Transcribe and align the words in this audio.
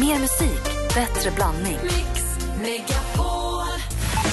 Mer 0.00 0.18
musik, 0.18 0.62
bättre 0.94 1.30
blandning. 1.30 1.78
Mix 1.82 2.22
Megapol. 2.62 3.66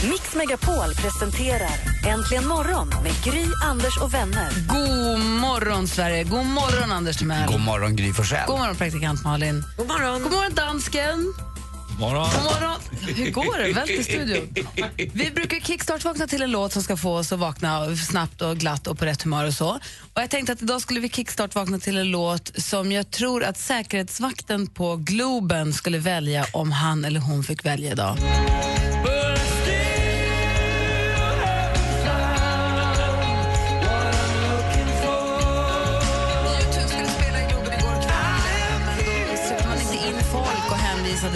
Mix 0.09 0.35
Megapol 0.35 0.93
presenterar 0.95 1.69
Äntligen 2.05 2.47
morgon 2.47 2.89
med 3.03 3.23
Gry, 3.23 3.45
Anders 3.63 3.97
och 3.97 4.13
vänner. 4.13 4.49
God 4.67 5.19
morgon, 5.19 5.87
Sverige. 5.87 6.23
God 6.23 6.45
morgon, 6.45 6.91
Anders 6.91 7.17
Timell. 7.17 7.47
God 7.47 7.59
morgon, 7.61 7.95
Gry 7.95 8.13
Forssell. 8.13 8.47
God 8.47 8.59
morgon, 8.59 8.75
praktikant 8.75 9.23
Malin. 9.23 9.63
God 9.77 9.87
morgon. 9.87 10.23
God 10.23 10.31
morgon, 10.31 10.53
dansken 10.53 11.33
morgon. 11.99 12.27
God 12.33 12.43
morgon. 12.43 12.79
Hur 13.15 13.31
går 13.31 13.57
det? 13.57 13.73
Vält 13.73 13.89
i 13.89 14.03
studion. 14.03 14.55
Vi 15.13 15.31
brukar 15.31 15.59
kickstart-vakna 15.59 16.27
till 16.27 16.41
en 16.41 16.51
låt 16.51 16.73
som 16.73 16.83
ska 16.83 16.97
få 16.97 17.17
oss 17.17 17.31
att 17.31 17.39
vakna 17.39 17.95
snabbt 17.95 18.41
och 18.41 18.57
glatt 18.57 18.87
och 18.87 18.99
på 18.99 19.05
rätt 19.05 19.21
humör 19.21 19.47
och 19.47 19.53
så. 19.53 19.69
Och 20.13 20.21
jag 20.21 20.29
tänkte 20.29 20.53
att 20.53 20.61
idag 20.61 20.81
skulle 20.81 20.99
vi 20.99 21.09
kickstart-vakna 21.09 21.79
till 21.79 21.97
en 21.97 22.11
låt 22.11 22.51
som 22.61 22.91
jag 22.91 23.11
tror 23.11 23.43
att 23.43 23.57
säkerhetsvakten 23.57 24.67
på 24.67 24.95
Globen 24.95 25.73
skulle 25.73 25.97
välja 25.97 26.45
om 26.53 26.71
han 26.71 27.05
eller 27.05 27.19
hon 27.19 27.43
fick 27.43 27.65
välja 27.65 27.91
idag. 27.91 28.17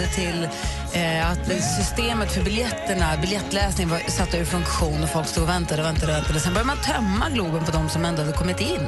Och 0.00 0.12
till 0.14 0.48
eh, 0.94 1.30
att 1.30 1.46
systemet 1.78 2.32
för 2.32 2.42
biljetterna, 2.42 3.16
biljettläsning 3.20 3.88
var 3.88 3.98
satt 3.98 4.34
ur 4.34 4.44
funktion 4.44 5.02
och 5.02 5.08
folk 5.08 5.26
stod 5.26 5.42
och 5.42 5.48
väntade 5.48 5.82
och 5.82 5.88
väntade. 5.88 6.12
Och 6.12 6.18
väntade. 6.18 6.40
Sen 6.40 6.52
började 6.54 6.66
man 6.66 6.76
tömma 6.76 7.28
Globen 7.30 7.64
på 7.64 7.70
de 7.70 7.88
som 7.88 8.04
ändå 8.04 8.22
hade 8.22 8.32
kommit 8.32 8.60
in. 8.60 8.86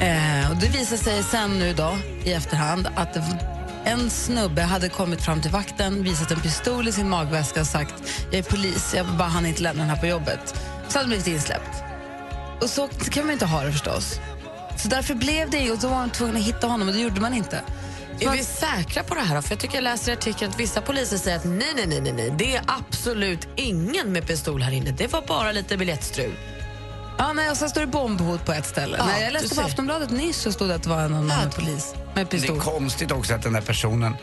Eh, 0.00 0.50
och 0.50 0.56
det 0.56 0.68
visade 0.68 1.02
sig 1.02 1.22
sen 1.22 1.58
nu 1.58 1.72
då, 1.72 1.98
i 2.24 2.32
efterhand 2.32 2.88
att 2.96 3.14
det 3.14 3.22
en 3.84 4.10
snubbe 4.10 4.62
hade 4.62 4.88
kommit 4.88 5.22
fram 5.22 5.40
till 5.40 5.50
vakten, 5.50 6.02
visat 6.02 6.30
en 6.30 6.40
pistol 6.40 6.88
i 6.88 6.92
sin 6.92 7.08
magväska 7.08 7.60
och 7.60 7.66
sagt 7.66 7.94
jag 8.30 8.38
är 8.38 8.42
polis, 8.42 8.94
jag 8.96 9.06
bara 9.06 9.28
hann 9.28 9.46
inte 9.46 9.62
lämna 9.62 9.82
den 9.82 9.90
här 9.90 10.00
på 10.00 10.06
jobbet. 10.06 10.54
Så 10.88 10.98
hade 10.98 10.98
han 10.98 11.08
blivit 11.08 11.26
insläppt. 11.26 11.82
Och 12.60 12.70
så 12.70 12.88
kan 12.88 13.24
man 13.24 13.32
inte 13.32 13.46
ha 13.46 13.62
det 13.62 13.72
förstås. 13.72 14.20
Så 14.76 14.88
därför 14.88 15.14
blev 15.14 15.50
det 15.50 15.70
och 15.70 15.78
då 15.78 15.88
var 15.88 15.96
man 15.96 16.10
tvungen 16.10 16.36
att 16.36 16.42
hitta 16.42 16.66
honom 16.66 16.88
och 16.88 16.94
det 16.94 17.00
gjorde 17.00 17.20
man 17.20 17.34
inte. 17.34 17.60
Är 18.20 18.30
vi 18.30 18.44
säkra 18.44 19.02
på 19.02 19.14
det 19.14 19.20
här? 19.20 19.40
För 19.40 19.52
jag 19.52 19.58
tycker 19.58 19.74
jag 19.74 19.84
läser 19.84 20.12
i 20.12 20.14
artikeln 20.14 20.50
att 20.52 20.60
vissa 20.60 20.80
poliser 20.80 21.16
säger 21.18 21.36
att 21.36 21.44
nej, 21.44 21.72
nej, 21.76 21.86
nej, 22.00 22.12
nej, 22.12 22.34
det 22.38 22.56
är 22.56 22.62
absolut 22.66 23.48
ingen 23.56 24.12
med 24.12 24.26
pistol 24.26 24.62
här 24.62 24.72
inne. 24.72 24.90
Det 24.90 25.12
var 25.12 25.22
bara 25.22 25.52
lite 25.52 25.76
biljettstrul. 25.76 26.32
Ja, 27.18 27.32
nej, 27.32 27.50
och 27.50 27.56
sen 27.56 27.68
står 27.70 27.80
det 27.80 27.86
bombhot 27.86 28.44
på 28.44 28.52
ett 28.52 28.66
ställe. 28.66 28.96
Ja, 28.98 29.06
nej, 29.06 29.22
jag 29.24 29.32
läste 29.32 29.54
på. 29.54 29.60
Aftonbladet 29.60 30.10
nyss 30.10 30.36
så 30.36 30.52
stod 30.52 30.68
det 30.68 30.74
att 30.74 30.82
det 30.82 30.88
var 30.88 31.08
någon 31.08 31.30
annan 31.30 31.50
polis 31.50 31.94
med 31.94 32.00
Det 32.14 32.20
är 32.20 32.24
pistol. 32.40 32.60
konstigt 32.60 33.12
också 33.12 33.34
att 33.34 33.42
den 33.42 33.52
där 33.52 33.60
personen 33.60 34.16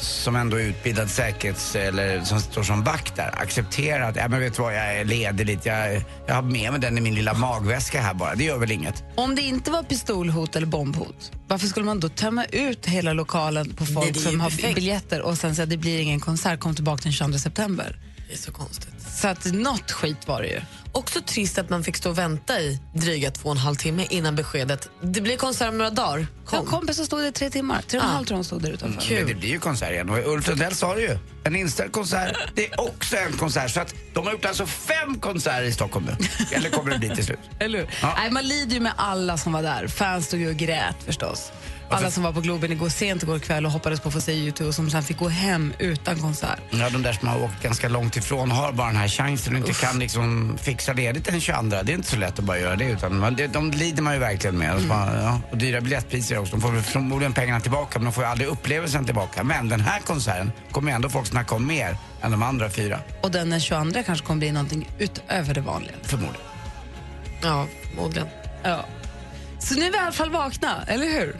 som 0.00 0.36
ändå 0.36 0.56
är 0.56 0.64
utbildad 0.64 1.10
säkerhets 1.10 1.76
eller 1.76 2.24
som 2.24 2.40
står 2.40 2.62
som 2.62 2.84
vakt 2.84 3.16
där 3.16 3.42
accepterar 3.42 4.08
att, 4.08 4.16
ja 4.16 4.28
men 4.28 4.40
vet 4.40 4.56
du 4.56 4.62
vad, 4.62 4.74
jag 4.74 4.96
är 4.96 5.04
ledig 5.04 5.46
lite, 5.46 5.68
jag, 5.68 6.02
jag 6.26 6.34
har 6.34 6.42
med 6.42 6.72
mig 6.72 6.80
den 6.80 6.98
i 6.98 7.00
min 7.00 7.14
lilla 7.14 7.34
magväska 7.34 8.00
här 8.00 8.14
bara, 8.14 8.34
det 8.34 8.44
gör 8.44 8.58
väl 8.58 8.70
inget. 8.70 9.04
Om 9.16 9.34
det 9.34 9.42
inte 9.42 9.70
var 9.70 9.82
pistolhot 9.82 10.56
eller 10.56 10.66
bombhot, 10.66 11.32
varför 11.48 11.66
skulle 11.66 11.86
man 11.86 12.00
då 12.00 12.08
tömma 12.08 12.44
ut 12.44 12.86
hela 12.86 13.12
lokalen 13.12 13.74
på 13.74 13.86
folk 13.86 14.14
Nej, 14.14 14.14
som 14.14 14.40
har 14.40 14.50
perfekt. 14.50 14.74
biljetter 14.74 15.22
och 15.22 15.38
sen 15.38 15.54
säga 15.54 15.64
att 15.64 15.70
det 15.70 15.76
blir 15.76 16.00
ingen 16.00 16.20
konsert, 16.20 16.60
kom 16.60 16.74
tillbaka 16.74 17.02
den 17.02 17.12
22 17.12 17.38
september? 17.38 17.96
Det 18.28 18.34
är 18.34 18.38
så 18.38 18.52
konstigt. 18.52 18.94
Så 19.20 19.28
att 19.28 19.44
något 19.52 19.90
skit 19.92 20.28
var 20.28 20.42
det 20.42 20.48
ju. 20.48 20.60
Också 20.92 21.20
trist 21.20 21.58
att 21.58 21.70
man 21.70 21.84
fick 21.84 21.96
stå 21.96 22.10
och 22.10 22.18
vänta 22.18 22.60
i 22.60 22.80
dryga 22.94 23.30
två 23.30 23.48
och 23.48 23.54
en 23.54 23.58
halv 23.58 23.74
timme 23.74 24.06
innan 24.10 24.36
beskedet. 24.36 24.88
Det 25.02 25.20
blir 25.20 25.36
konsert 25.36 25.68
om 25.68 25.78
några 25.78 25.90
dagar. 25.90 26.26
Kom. 26.44 26.58
Kom. 26.58 26.66
kompis 26.66 26.96
som 26.96 27.06
stod 27.06 27.20
där 27.20 27.26
i 27.28 27.32
tre 27.32 27.50
timmar, 27.50 27.82
tre 27.88 27.98
och 27.98 28.04
en 28.04 28.10
Ja. 28.10 28.16
halv 28.16 28.26
tror 28.26 28.36
hon 28.36 28.44
stod 28.44 28.62
där 28.62 28.70
utanför. 28.70 29.14
Men 29.14 29.26
det 29.26 29.34
blir 29.34 29.48
ju 29.48 29.58
konsert 29.58 29.90
igen 29.92 30.10
och 30.10 30.32
Ulf 30.32 30.48
Lundell 30.48 30.74
sa 30.74 30.94
det 30.94 31.00
ju. 31.00 31.18
En 31.44 31.56
inställd 31.56 31.92
konsert, 31.92 32.36
det 32.54 32.66
är 32.72 32.80
också 32.80 33.16
en 33.16 33.32
konsert. 33.32 33.70
Så 33.70 33.80
att 33.80 33.94
de 34.14 34.24
har 34.26 34.32
gjort 34.32 34.44
alltså 34.44 34.66
fem 34.66 35.20
konserter 35.20 35.62
i 35.62 35.72
Stockholm 35.72 36.06
nu. 36.06 36.26
Eller 36.56 36.70
kommer 36.70 36.90
det 36.90 36.98
bli 36.98 37.14
till 37.14 37.24
slut. 37.24 37.38
Eller 37.60 37.78
hur? 37.78 37.88
Ja. 38.02 38.14
Nej, 38.18 38.30
man 38.30 38.48
lider 38.48 38.74
ju 38.74 38.80
med 38.80 38.92
alla 38.96 39.38
som 39.38 39.52
var 39.52 39.62
där. 39.62 39.86
Fans 39.88 40.26
stod 40.26 40.40
ju 40.40 40.48
och 40.48 40.56
grät 40.56 40.96
förstås. 41.06 41.52
Alla 41.90 42.10
som 42.10 42.22
var 42.22 42.32
på 42.32 42.40
Globen 42.40 42.72
igår 42.72 42.88
sent 42.88 43.22
igår 43.22 43.38
kväll 43.38 43.66
och 43.66 43.72
hoppades 43.72 44.00
på 44.00 44.08
att 44.08 44.14
få 44.14 44.20
se 44.20 44.32
YouTube 44.32 44.68
och 44.68 44.74
som 44.74 44.90
sen 44.90 45.02
fick 45.02 45.18
gå 45.18 45.28
hem 45.28 45.72
utan 45.78 46.18
konsert. 46.18 46.58
Ja, 46.70 46.90
de 46.90 47.02
där 47.02 47.12
som 47.12 47.28
har 47.28 47.42
åkt 47.44 47.62
ganska 47.62 47.88
långt 47.88 48.16
ifrån 48.16 48.50
har 48.50 48.72
bara 48.72 48.86
den 48.86 48.96
här 48.96 49.08
chansen 49.08 49.52
och 49.54 49.68
inte 49.68 49.80
kan 49.80 49.98
liksom 49.98 50.58
fixa 50.62 50.92
ledigt 50.92 51.24
den 51.24 51.40
22. 51.40 51.62
Det 51.62 51.76
är 51.76 51.90
inte 51.90 52.10
så 52.10 52.16
lätt 52.16 52.38
att 52.38 52.44
bara 52.44 52.58
göra 52.58 52.76
det. 52.76 52.84
Utan 52.84 53.18
man, 53.18 53.34
det, 53.34 53.46
de 53.46 53.70
lider 53.70 54.02
man 54.02 54.14
ju 54.14 54.20
verkligen 54.20 54.58
med. 54.58 54.74
Och, 54.74 54.80
så 54.80 54.86
bara, 54.86 55.22
ja, 55.22 55.40
och 55.50 55.56
dyra 55.58 55.80
biljettpriser 55.80 56.38
också. 56.38 56.56
De 56.56 56.60
får 56.60 56.80
förmodligen 56.80 57.32
pengarna 57.32 57.60
tillbaka 57.60 57.98
men 57.98 58.04
de 58.04 58.12
får 58.12 58.24
ju 58.24 58.30
aldrig 58.30 58.48
upplevelsen 58.48 59.04
tillbaka. 59.04 59.44
Men 59.44 59.68
den 59.68 59.80
här 59.80 60.00
konserten 60.00 60.52
kommer 60.70 60.92
ändå 60.92 61.08
folk 61.08 61.26
snacka 61.26 61.54
om 61.54 61.66
mer 61.66 61.96
än 62.22 62.30
de 62.30 62.42
andra 62.42 62.70
fyra. 62.70 63.00
Och 63.22 63.30
den 63.30 63.50
den 63.50 63.60
22 63.60 64.02
kanske 64.06 64.26
kommer 64.26 64.38
bli 64.38 64.52
någonting 64.52 64.90
utöver 64.98 65.54
det 65.54 65.60
vanliga. 65.60 65.96
Förmodligen. 66.02 66.46
Ja, 67.42 67.66
förmodligen. 67.90 68.28
Ja. 68.62 68.84
Så 69.58 69.74
nu 69.74 69.86
är 69.86 69.90
vi 69.90 69.96
i 69.96 70.00
alla 70.00 70.12
fall 70.12 70.30
vakna, 70.30 70.84
eller 70.86 71.06
hur? 71.06 71.36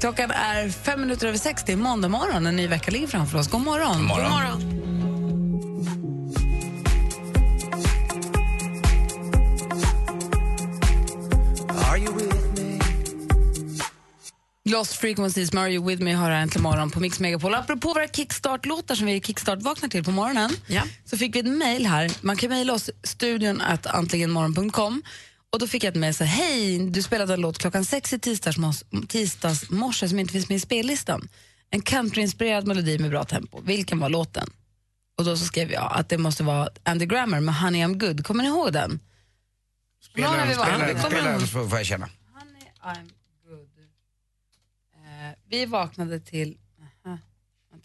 Klockan 0.00 0.30
är 0.30 0.68
fem 0.68 1.00
minuter 1.00 1.26
över 1.26 1.38
sex, 1.38 1.62
det 1.66 1.72
är 1.72 1.76
måndag 1.76 2.08
morgon. 2.08 2.46
En 2.46 2.56
ny 2.56 2.66
vecka 2.68 2.90
ligger 2.90 3.06
framför 3.06 3.38
oss. 3.38 3.48
God 3.48 3.60
morgon. 3.60 3.98
God 3.98 4.06
morgon. 4.08 4.22
God 4.22 4.32
morgon. 4.32 4.80
Lost 14.70 14.94
Frequencies 15.00 15.52
med 15.52 15.62
Are 15.62 15.70
You 15.72 15.86
With 15.88 16.02
Me 16.02 16.12
har 16.12 16.30
här 16.30 16.42
äntligen 16.42 16.62
morgon 16.62 16.90
på 16.90 17.00
Mix 17.00 17.20
Megapol. 17.20 17.54
Apropå 17.54 17.88
våra 17.88 18.06
kickstart-låtar 18.08 18.94
som 18.94 19.06
vi 19.06 19.20
kickstart-vaknar 19.20 19.88
till 19.88 20.04
på 20.04 20.10
morgonen 20.10 20.50
Ja. 20.66 20.82
så 21.04 21.16
fick 21.16 21.34
vi 21.34 21.38
ett 21.38 21.46
mejl 21.46 21.86
här. 21.86 22.10
Man 22.20 22.36
kan 22.36 22.50
mejla 22.50 22.72
oss 22.72 22.90
studion 23.02 23.60
att 23.60 23.86
antligenmorgon.com 23.86 25.02
och 25.50 25.58
då 25.58 25.66
fick 25.66 25.84
jag 25.84 25.90
ett 25.90 26.00
mejl 26.00 26.14
så 26.14 26.24
hej, 26.24 26.90
du 26.90 27.02
spelade 27.02 27.34
en 27.34 27.40
låt 27.40 27.58
klockan 27.58 27.84
sex 27.84 28.12
i 28.12 28.18
tisdags, 28.18 28.84
tisdags 29.08 29.70
morse 29.70 30.08
som 30.08 30.18
inte 30.18 30.32
finns 30.32 30.48
med 30.48 30.56
i 30.56 30.60
spellistan. 30.60 31.28
En 31.70 31.82
countryinspirerad 31.82 32.66
melodi 32.66 32.98
med 32.98 33.10
bra 33.10 33.24
tempo. 33.24 33.60
Vilken 33.60 33.98
var 33.98 34.08
låten? 34.08 34.50
Och 35.18 35.24
då 35.24 35.36
så 35.36 35.44
skrev 35.44 35.72
jag 35.72 35.92
att 35.92 36.08
det 36.08 36.18
måste 36.18 36.42
vara 36.42 36.68
Andy 36.82 37.06
Grammer 37.06 37.40
med 37.40 37.54
Honey 37.54 37.84
I'm 37.84 37.98
Good. 37.98 38.26
Kommer 38.26 38.42
ni 38.42 38.48
ihåg 38.48 38.72
den? 38.72 39.00
Spela 40.02 40.36
den, 40.36 40.54
spela 41.00 41.22
den, 41.22 41.46
får 41.46 41.76
jag 41.76 41.86
känna. 41.86 42.08
Honey 42.34 42.94
I'm 42.96 43.10
Good. 43.48 43.68
Eh, 44.94 45.38
vi 45.48 45.66
vaknade 45.66 46.20
till... 46.20 46.56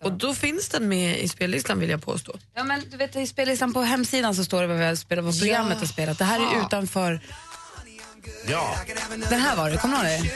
Och 0.01 0.11
då. 0.11 0.27
då 0.27 0.33
finns 0.33 0.69
den 0.69 0.87
med 0.87 1.19
i 1.19 1.27
spellistan 1.27 1.79
vill 1.79 1.89
jag 1.89 2.01
påstå. 2.01 2.37
Ja, 2.53 2.63
men 2.63 2.81
du 2.91 2.97
vet, 2.97 3.15
I 3.15 3.27
spellistan 3.27 3.73
på 3.73 3.81
hemsidan 3.81 4.35
så 4.35 4.43
står 4.43 4.61
det 4.61 4.67
vad, 4.67 4.77
vi 4.77 4.85
har 4.85 4.95
spelat, 4.95 5.25
vad 5.25 5.39
programmet 5.39 5.79
har 5.79 5.85
spelat. 5.85 6.17
Det 6.17 6.25
här 6.25 6.39
är 6.39 6.65
utanför... 6.65 7.21
Ja. 8.47 8.75
Den 9.29 9.41
här 9.41 9.55
var 9.55 9.69
det, 9.69 9.77
kommer 9.77 10.03
du 10.03 10.09
ihåg 10.11 10.23
det? 10.23 10.31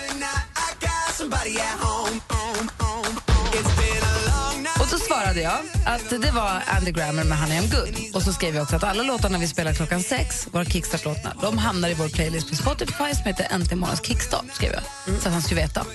Och 4.80 4.88
så 4.88 4.98
svarade 5.00 5.42
jag 5.42 5.60
att 5.86 6.10
det 6.10 6.32
var 6.32 6.64
Andy 6.68 6.92
Grammer 6.92 7.24
med 7.24 7.38
Honey 7.38 7.60
I'm 7.60 7.76
Good. 7.76 8.16
Och 8.16 8.22
så 8.22 8.34
skrev 8.34 8.56
jag 8.56 8.64
också 8.64 8.76
att 8.76 8.84
alla 8.84 9.04
låtarna 9.04 9.38
vi 9.38 9.48
spelar 9.48 9.74
klockan 9.74 10.04
sex, 10.04 10.48
våra 10.52 10.66
kickstart-låtarna, 10.66 11.36
de 11.42 11.58
hamnar 11.58 11.90
i 11.90 11.94
vår 11.94 12.10
playlist 12.10 12.50
på 12.50 12.56
Spotify 12.56 13.14
som 13.14 13.26
heter 13.26 13.48
Äntligen 13.50 13.80
morgons 13.80 14.06
kickstart, 14.06 14.46
skrev 14.54 14.74
jag. 14.74 14.84
Så 15.22 15.28
att 15.28 15.34
han 15.34 15.42
skulle 15.42 15.62
veta. 15.62 15.86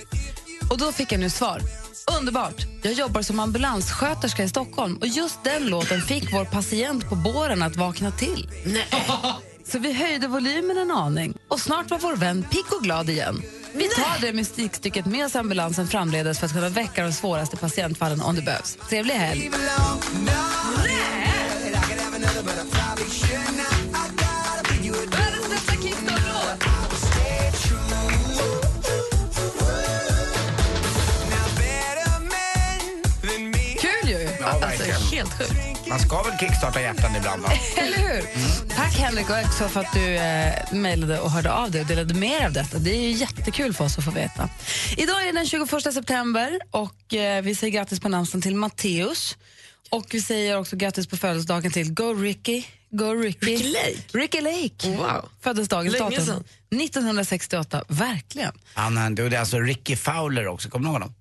Och 0.69 0.77
då 0.77 0.91
fick 0.91 1.11
jag 1.11 1.19
nu 1.19 1.29
svar. 1.29 1.61
Underbart! 2.19 2.65
Jag 2.81 2.93
jobbar 2.93 3.21
som 3.21 3.39
ambulanssköterska 3.39 4.43
i 4.43 4.49
Stockholm 4.49 4.97
och 4.97 5.07
just 5.07 5.43
den 5.43 5.67
låten 5.67 6.01
fick 6.01 6.33
vår 6.33 6.45
patient 6.45 7.09
på 7.09 7.15
båren 7.15 7.61
att 7.63 7.75
vakna 7.75 8.11
till. 8.11 8.49
Nej. 8.65 8.87
Så 9.67 9.79
vi 9.79 9.93
höjde 9.93 10.27
volymen 10.27 10.77
en 10.77 10.91
aning 10.91 11.37
och 11.47 11.59
snart 11.59 11.91
var 11.91 11.99
vår 11.99 12.15
vän 12.15 12.43
pigg 12.51 12.65
och 12.77 12.83
glad 12.83 13.09
igen. 13.09 13.41
Vi 13.73 13.87
tar 13.89 14.21
det 14.21 14.33
musikstycket 14.33 15.05
med 15.05 15.25
oss 15.25 15.35
ambulansen 15.35 15.87
framledes 15.87 16.39
för 16.39 16.45
att 16.45 16.53
kunna 16.53 16.69
väcka 16.69 17.03
de 17.03 17.11
svåraste 17.11 17.57
patientfallen 17.57 18.21
om 18.21 18.35
det 18.35 18.41
behövs. 18.41 18.77
Trevlig 18.89 19.13
helg! 19.13 19.51
Kul 33.79 34.09
ju! 34.09 34.29
Alltså, 34.43 35.15
helt 35.15 35.37
sjukt. 35.37 35.74
Man 35.89 35.99
ska 35.99 36.23
väl 36.23 36.37
kickstarta 36.39 36.81
hjärtan 36.81 37.15
ibland 37.15 37.41
va? 37.41 37.49
Eller 37.77 37.97
hur? 37.97 38.21
Tack 38.75 38.93
Henrik 38.93 39.29
och 39.29 39.35
också 39.45 39.67
för 39.67 39.79
att 39.79 39.93
du 39.93 40.15
eh, 40.15 40.73
mejlade 40.73 41.19
och 41.19 41.31
hörde 41.31 41.51
av 41.53 41.71
dig 41.71 41.81
och 41.81 41.87
delade 41.87 42.13
med 42.13 42.31
dig 42.31 42.45
av 42.45 42.53
detta. 42.53 42.77
Det 42.77 42.95
är 42.95 43.01
ju 43.01 43.11
jättekul 43.11 43.73
för 43.73 43.85
oss 43.85 43.97
att 43.97 44.05
få 44.05 44.11
veta. 44.11 44.49
Idag 44.97 45.21
är 45.21 45.25
det 45.25 45.31
den 45.31 45.45
21 45.47 45.93
september 45.93 46.59
och 46.71 47.13
eh, 47.13 47.41
vi 47.41 47.55
säger 47.55 47.73
grattis 47.73 47.99
på 47.99 48.09
namnsdagen 48.09 48.41
till 48.41 48.55
Matteus. 48.55 49.37
Och 49.89 50.05
vi 50.11 50.21
säger 50.21 50.57
också 50.57 50.75
grattis 50.75 51.07
på 51.07 51.17
födelsedagen 51.17 51.71
till 51.71 51.93
Go 51.93 52.13
Ricky. 52.13 52.63
Go 52.89 53.13
Ricky. 53.13 53.45
Ricky 53.45 53.71
Lake. 53.71 53.97
Ricky 54.13 54.41
Lake. 54.41 54.97
Wow. 54.97 55.29
Föddes 55.41 55.67
dagens 55.67 55.93
Länge 55.93 56.09
datum. 56.09 56.25
sedan. 56.25 56.43
1968. 56.81 57.83
Verkligen. 57.87 58.51
Han, 58.73 59.15
det 59.15 59.23
är 59.23 59.39
alltså 59.39 59.59
Ricky 59.59 59.95
Fowler 59.95 60.47
också, 60.47 60.69
kommer 60.69 60.83
du 60.83 60.93
ihåg 60.93 61.01
honom? 61.01 61.15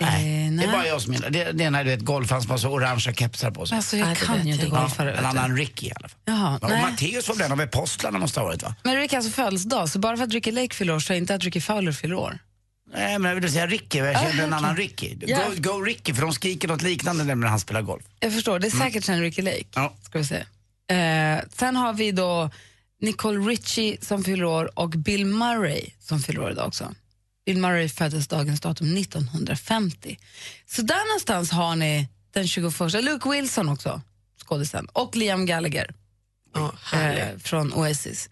Nej. 0.00 0.46
Eh, 0.46 0.52
Det 0.52 0.64
är 0.64 0.72
bara 0.72 0.86
jag 0.86 1.02
som 1.02 1.12
gillar 1.14 1.30
det. 1.30 1.52
Det 1.52 1.64
är 1.64 1.70
när 1.70 1.84
du 1.84 1.90
vet 1.90 2.00
golfaren 2.00 2.42
som 2.42 2.50
har 2.50 2.58
så 2.58 2.68
orangea 2.68 3.14
kepsar 3.14 3.50
på 3.50 3.66
sig. 3.66 3.76
Alltså, 3.76 3.96
jag 3.96 4.06
Nej, 4.06 4.16
det 4.20 4.26
kan 4.26 4.46
ju 4.46 4.52
inte 4.52 4.66
jag 4.66 4.74
golfa. 4.80 5.04
Ja, 5.04 5.10
en 5.10 5.24
annan 5.26 5.56
Ricky 5.56 5.86
i 5.86 5.92
alla 5.96 6.08
fall. 6.08 6.18
Jaha, 6.24 6.58
Ja. 6.62 6.68
Matteus 6.90 7.28
var 7.28 7.34
väl 7.34 7.46
en 7.46 7.52
av 7.52 7.60
apostlarna 7.60 8.18
måste 8.18 8.40
ha 8.40 8.46
varit 8.46 8.62
va? 8.62 8.74
Men 8.82 8.96
Rick 8.96 9.10
har 9.12 9.16
alltså 9.18 9.32
födelsedag, 9.32 9.88
så 9.88 9.98
bara 9.98 10.16
för 10.16 10.24
att 10.24 10.32
Ricky 10.32 10.50
Lake 10.52 10.74
fyller 10.74 10.94
år 10.94 11.00
så 11.00 11.12
är 11.12 11.16
inte 11.16 11.34
att 11.34 11.44
Ricky 11.44 11.60
Fowler 11.60 11.92
fyller 11.92 12.14
år. 12.14 12.38
Nej, 12.94 13.18
men 13.18 13.28
jag 13.34 13.40
vill 13.40 13.52
säga 13.52 13.66
Ricky. 13.66 13.98
Jag 13.98 14.20
känner 14.20 14.44
en 14.44 14.52
annan 14.52 14.76
Ricky. 14.76 15.14
Go, 15.14 15.24
Ja. 15.26 15.38
go 15.56 15.80
Ricky, 15.82 16.14
för 16.14 16.22
de 16.22 16.32
skriker 16.32 16.68
något 16.68 16.82
liknande 16.82 17.24
när 17.34 17.46
han 17.48 17.60
spelar 17.60 17.82
golf. 17.82 18.02
Jag 18.20 18.32
förstår, 18.32 18.58
det 18.58 18.66
är 18.66 18.70
säkert 18.70 19.04
sen 19.04 19.20
Ricky 19.20 19.42
Lake. 19.42 19.64
Ja. 19.74 19.94
Ska 20.02 20.18
vi 20.18 20.24
se. 20.24 20.36
Eh, 20.94 21.40
sen 21.56 21.76
har 21.76 21.92
vi 21.92 22.12
då 22.12 22.50
Nicole 23.00 23.38
Richie 23.50 23.96
som 24.00 24.24
fyller 24.24 24.44
år 24.44 24.78
och 24.78 24.90
Bill 24.90 25.26
Murray 25.26 25.90
som 26.00 26.20
fyller 26.20 26.40
år 26.42 26.50
idag 26.50 26.66
också. 26.66 26.94
Bill 27.48 27.58
Murray 27.58 27.88
föddes 27.88 28.28
dagens 28.28 28.60
datum 28.60 28.96
1950. 28.96 30.18
Så 30.66 30.82
där 30.82 31.08
någonstans 31.08 31.50
har 31.50 31.76
ni 31.76 32.08
den 32.32 32.48
21. 32.48 32.74
Luke 33.02 33.28
Wilson 33.30 33.68
också, 33.68 34.00
skådisen. 34.44 34.86
Och 34.92 35.16
Liam 35.16 35.46
Gallagher 35.46 35.94
härligt. 36.82 37.22
eh, 37.22 37.38
från 37.38 37.72
Oasis. 37.72 38.30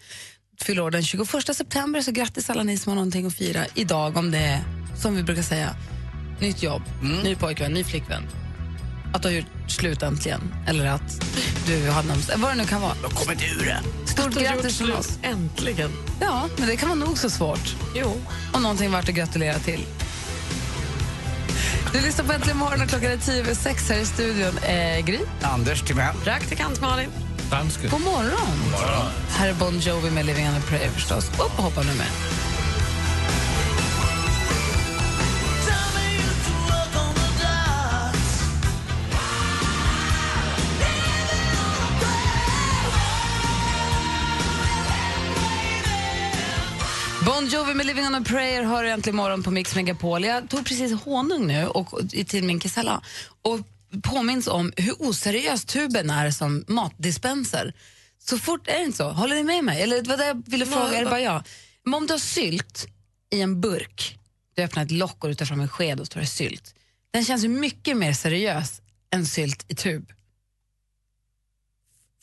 Fyller 0.60 0.82
år 0.82 0.90
den 0.90 1.02
21 1.02 1.56
september, 1.56 2.00
så 2.00 2.12
grattis 2.12 2.50
alla 2.50 2.62
ni 2.62 2.78
som 2.78 2.90
har 2.90 2.94
någonting 2.94 3.26
att 3.26 3.34
fira 3.34 3.66
idag 3.74 4.16
om 4.16 4.30
det 4.30 4.38
är, 4.38 4.64
som 5.02 5.16
vi 5.16 5.22
brukar 5.22 5.42
säga, 5.42 5.76
nytt 6.40 6.62
jobb, 6.62 6.82
ny 7.24 7.36
pojkvän, 7.36 7.72
ny 7.72 7.84
flickvän. 7.84 8.22
Att 9.14 9.22
du 9.22 9.28
har 9.28 9.34
gjort 9.34 9.70
slut 9.70 10.02
äntligen, 10.02 10.54
eller 10.68 10.86
att 10.86 11.24
du 11.66 11.90
har 11.90 12.02
namnsdag, 12.02 12.36
vad 12.38 12.50
det 12.50 12.54
nu 12.54 12.64
kan 12.64 12.80
vara. 12.82 12.94
De 13.02 13.10
kommer 13.10 13.32
inte 13.32 13.44
ur 13.44 13.64
det. 13.64 14.08
Stort 14.10 14.34
grattis 14.34 14.78
från 14.78 14.92
oss. 14.92 15.18
Äntligen. 15.22 15.90
Ja, 16.20 16.48
men 16.58 16.68
det 16.68 16.76
kan 16.76 16.88
vara 16.88 16.98
nog 16.98 17.18
så 17.18 17.30
svårt. 17.30 17.74
Jo. 17.94 18.20
Och 18.52 18.62
någonting 18.62 18.90
värt 18.90 19.08
att 19.08 19.14
gratulera 19.14 19.58
till. 19.58 19.86
Du 21.92 22.00
lyssnar 22.00 22.24
på 22.24 22.32
Äntligen 22.32 22.58
morgon 22.58 22.82
och 22.82 22.88
klockan 22.88 23.10
är 23.10 23.16
tio 23.16 23.40
över 23.40 23.54
sex 23.54 23.88
här 23.90 23.98
i 23.98 24.06
studion. 24.06 24.58
Eh, 24.58 25.04
Gry, 25.04 25.18
Anders 25.42 25.82
Timell. 25.82 26.16
Praktikant 26.24 26.80
Malin. 26.80 27.10
Danske. 27.50 27.88
god 27.88 28.00
morgon. 28.00 28.74
Här 29.30 29.48
är 29.48 29.54
Bon 29.54 29.78
Jovi 29.80 30.10
med 30.10 30.26
Living 30.26 30.48
on 30.48 30.54
a 30.54 30.60
prayer 30.68 30.90
förstås. 30.90 31.28
Upp 31.28 31.58
och 31.58 31.64
hoppa 31.64 31.82
nu 31.82 31.94
med. 31.94 32.06
Bon 47.46 47.52
Jovi 47.52 47.74
med 47.74 47.86
Living 47.86 48.06
on 48.06 48.14
a 48.14 48.22
prayer 48.26 48.62
hör 48.62 48.84
äntligen 48.84 49.16
morgon 49.16 49.42
på 49.42 49.50
Mix 49.50 49.74
Megapol. 49.74 50.24
Jag 50.24 50.50
tog 50.50 50.66
precis 50.66 50.92
honung 50.92 51.46
nu 51.46 51.66
och, 51.66 52.00
i 52.12 52.24
till 52.24 52.44
min 52.44 52.60
kesella 52.60 53.02
och 53.42 53.60
påminns 54.02 54.46
om 54.46 54.72
hur 54.76 55.02
oseriös 55.02 55.64
tuben 55.64 56.10
är 56.10 56.30
som 56.30 56.64
matdispenser. 56.68 57.74
Så 58.18 58.38
fort, 58.38 58.68
är 58.68 58.78
det 58.78 58.84
inte 58.84 58.96
så? 58.96 59.10
Håller 59.10 59.36
ni 59.36 59.44
med 59.44 59.64
mig? 59.64 59.82
Eller 59.82 60.02
vad 60.02 60.18
det 60.18 60.26
jag 60.26 60.42
ville 60.46 60.66
fråga, 60.66 60.96
är 60.96 61.04
det 61.04 61.10
bara 61.10 61.20
jag? 61.20 61.42
Men 61.84 61.94
om 61.94 62.06
du 62.06 62.12
har 62.12 62.18
sylt 62.18 62.86
i 63.30 63.40
en 63.40 63.60
burk, 63.60 64.18
du 64.54 64.62
öppnar 64.62 64.82
ett 64.82 64.90
lock 64.90 65.24
och 65.24 65.28
du 65.28 65.34
tar 65.34 65.46
fram 65.46 65.60
en 65.60 65.68
sked 65.68 66.00
och 66.00 66.06
så 66.06 66.12
tar 66.12 66.20
det 66.20 66.26
sylt. 66.26 66.74
Den 67.10 67.24
känns 67.24 67.44
ju 67.44 67.48
mycket 67.48 67.96
mer 67.96 68.12
seriös 68.12 68.82
än 69.10 69.26
sylt 69.26 69.64
i 69.68 69.74
tub. 69.74 70.12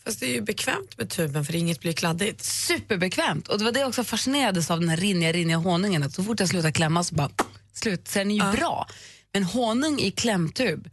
Fast 0.06 0.20
det 0.20 0.26
är 0.26 0.34
ju 0.34 0.42
bekvämt 0.42 0.98
med 0.98 1.10
tuben 1.10 1.46
för 1.46 1.56
inget 1.56 1.80
blir 1.80 1.94
kladdigt. 1.94 2.44
superbekvämt. 2.44 3.48
Och 3.48 3.58
det 3.58 3.64
var 3.64 3.72
det 3.72 3.80
jag 3.80 3.90
också 3.90 4.04
fascinerades 4.04 4.72
av 4.72 4.80
den 4.80 4.90
här 4.90 4.98
rinniga, 4.98 5.32
rinniga 5.32 5.58
honungen. 5.58 6.04
Att 6.04 6.14
så 6.14 6.24
fort 6.24 6.40
jag 6.40 6.50
slutar 6.50 6.72
klämma 6.72 7.04
så 7.04 7.16
bara 7.16 7.30
slut. 7.74 8.08
Så 8.08 8.20
den 8.20 8.32
är 8.32 8.36
ju 8.36 8.58
bra. 8.58 8.88
Men 9.34 9.44
honung 9.44 10.00
i 10.00 10.12
klämtub 10.12 10.90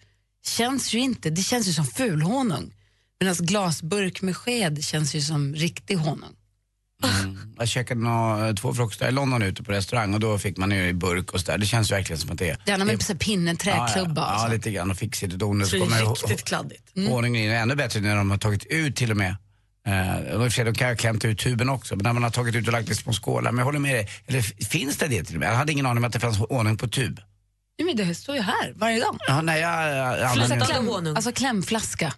känns 0.47 0.95
ju 0.95 0.99
inte, 0.99 1.31
det 1.31 1.43
känns 1.43 1.69
ju 1.69 1.73
som 1.73 1.87
fulhonung. 1.87 2.75
Medan 3.21 3.35
glasburk 3.35 4.23
med 4.23 4.37
sked 4.37 4.85
känns 4.85 5.15
ju 5.15 5.21
som 5.21 5.55
riktig 5.55 5.97
honung. 5.97 6.37
Jag 7.58 7.69
käkade 7.69 8.00
nå, 8.00 8.52
två 8.61 8.75
frukostar 8.75 9.08
i 9.08 9.12
London 9.12 9.43
ute 9.43 9.62
på 9.62 9.73
restaurang 9.73 10.14
och 10.14 10.20
då 10.20 10.38
fick 10.38 10.56
man 10.56 10.70
ju 10.70 10.88
i 10.88 10.93
burk 10.93 11.32
och 11.32 11.41
sådär. 11.41 11.58
Det 11.58 11.67
känns 11.67 11.93
verkligen 11.93 12.19
som 12.20 12.31
att 12.31 12.38
det 12.38 12.50
är... 12.50 12.56
Gärna 12.67 12.85
det 12.85 12.91
är- 12.91 12.97
med 12.97 13.02
så 13.02 13.12
här 13.12 13.19
pinne, 13.19 13.50
ja, 13.50 13.56
träklubba 13.56 14.20
ja, 14.20 14.32
ja, 14.43 14.47
så. 14.47 14.52
lite 14.52 14.70
grann 14.70 14.91
och 14.91 14.97
fixigt 14.97 15.32
och 15.32 15.38
donut. 15.38 15.69
Så 15.69 15.76
det 15.76 15.82
kommer 15.82 15.97
är 15.97 16.06
riktigt 16.06 16.44
kladdigt. 16.44 16.82
Honungen 17.08 17.43
in. 17.44 17.50
Ännu 17.50 17.75
bättre 17.75 18.00
när 18.00 18.17
de 18.17 18.31
har 18.31 18.38
tagit 18.38 18.64
ut 18.67 18.97
till 18.97 19.11
och 19.11 19.17
med 19.17 19.37
Eh, 19.87 20.35
och 20.35 20.50
de 20.64 20.75
kan 20.75 20.88
ha 20.88 20.97
klämt 20.97 21.25
ut 21.25 21.38
tuben 21.38 21.69
också, 21.69 21.97
men 21.97 22.02
när 22.02 22.12
man 22.12 22.23
har 22.23 22.31
tagit 22.31 22.55
ut 22.55 22.67
och 22.67 22.73
lagt 22.73 22.91
i 22.91 22.94
små 22.94 23.12
skålar. 23.12 23.52
Men 23.52 23.58
jag 23.58 23.64
håller 23.64 23.79
med 23.79 23.94
dig. 23.94 24.08
Eller 24.26 24.41
finns 24.64 24.97
det 24.97 25.06
det 25.06 25.25
till 25.25 25.35
och 25.37 25.41
med? 25.41 25.49
Jag 25.49 25.55
hade 25.56 25.73
ingen 25.73 25.87
aning 25.87 25.99
om 25.99 26.05
att 26.05 26.12
det 26.12 26.20
fanns 26.20 26.38
honung 26.38 26.76
på 26.76 26.88
tub. 26.88 27.20
Ja, 27.76 27.85
men 27.85 27.97
det 27.97 28.14
står 28.14 28.35
ju 28.37 28.43
här 28.43 28.73
varje 28.76 29.00
dag. 29.00 29.17
Ja, 29.29 29.41
nej, 29.43 29.61
jag, 29.61 29.82
jag, 29.88 29.97
jag, 29.97 30.06
Alltså, 30.08 30.25
använder- 30.26 30.47
Flytande 30.47 30.67
kläm, 30.75 30.87
honung. 30.87 31.17
alltså 31.17 31.32
klämflaska. 31.32 32.12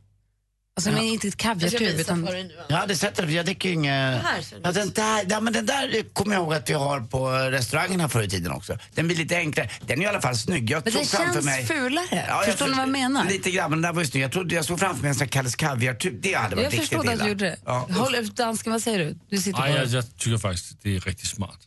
Alltså 0.76 0.90
men 0.90 1.02
inte 1.02 1.28
ett 1.28 1.36
kaviartub 1.36 2.00
utan... 2.00 2.28
jag 2.68 2.76
hade 2.76 2.96
sett 2.96 3.14
det, 3.14 3.22
för 3.22 3.32
jag 3.32 3.44
dricker 3.44 3.68
ju 3.68 3.74
inget... 3.74 4.22
Ja, 4.62 4.72
den 4.72 4.90
där, 4.90 5.26
ja, 5.28 5.40
men 5.40 5.52
den 5.52 5.66
där 5.66 6.12
kommer 6.12 6.34
jag 6.34 6.42
ihåg 6.42 6.54
att 6.54 6.70
vi 6.70 6.74
har 6.74 7.00
på 7.00 7.30
restaurangerna 7.30 8.08
förr 8.08 8.22
i 8.22 8.28
tiden 8.28 8.52
också. 8.52 8.78
Den 8.94 9.06
blir 9.06 9.16
lite 9.16 9.36
enklare. 9.36 9.70
Den 9.86 10.00
är 10.00 10.04
i 10.04 10.06
alla 10.06 10.20
fall 10.20 10.36
snygg. 10.36 10.70
Jag 10.70 10.84
Men 10.84 10.94
den 10.94 11.04
känns 11.04 11.44
mig... 11.44 11.66
fulare. 11.66 12.24
jag 12.28 12.44
Förstår 12.44 12.66
ni 12.66 12.72
vad 12.72 12.82
jag 12.82 12.88
menar? 12.88 13.24
Lite 13.24 13.50
grann, 13.50 13.70
men 13.70 13.82
den 13.82 13.88
där 13.88 13.92
var 13.94 14.02
ju 14.02 14.08
snygg. 14.08 14.24
Jag, 14.24 14.32
trodde, 14.32 14.54
jag 14.54 14.64
såg 14.64 14.78
framför 14.78 15.02
mig 15.02 15.08
en 15.08 15.14
sån 15.14 15.20
här 15.20 15.28
Kalles 15.28 15.54
kaviartub. 15.56 16.20
Det 16.22 16.34
hade 16.34 16.56
varit 16.56 16.64
Jag 16.64 16.72
riktigt 16.72 16.88
förstod 16.88 17.08
att 17.08 17.14
illa. 17.14 17.24
du 17.24 17.28
gjorde 17.30 17.44
det. 17.44 17.56
Ja. 17.64 17.88
Håll, 17.90 18.28
dansken, 18.34 18.72
vad 18.72 18.82
säger 18.82 18.98
du? 18.98 19.18
Du 19.30 19.38
sitter 19.38 19.60
Nej, 19.60 19.74
jag, 19.74 19.86
jag 19.86 20.16
tycker 20.18 20.38
faktiskt 20.38 20.82
det 20.82 20.96
är 20.96 21.00
riktigt 21.00 21.28
smart. 21.28 21.58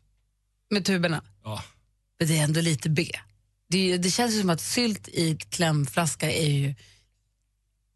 med 0.71 0.85
tuberna. 0.85 1.21
Ja. 1.43 1.63
Men 2.19 2.27
det 2.27 2.37
är 2.39 2.43
ändå 2.43 2.61
lite 2.61 2.89
B. 2.89 3.09
Det, 3.69 3.97
det 3.97 4.11
känns 4.11 4.33
ju 4.35 4.39
som 4.41 4.49
att 4.49 4.61
sylt 4.61 5.07
i 5.07 5.37
klämflaska 5.49 6.31
är 6.31 6.49
ju 6.49 6.75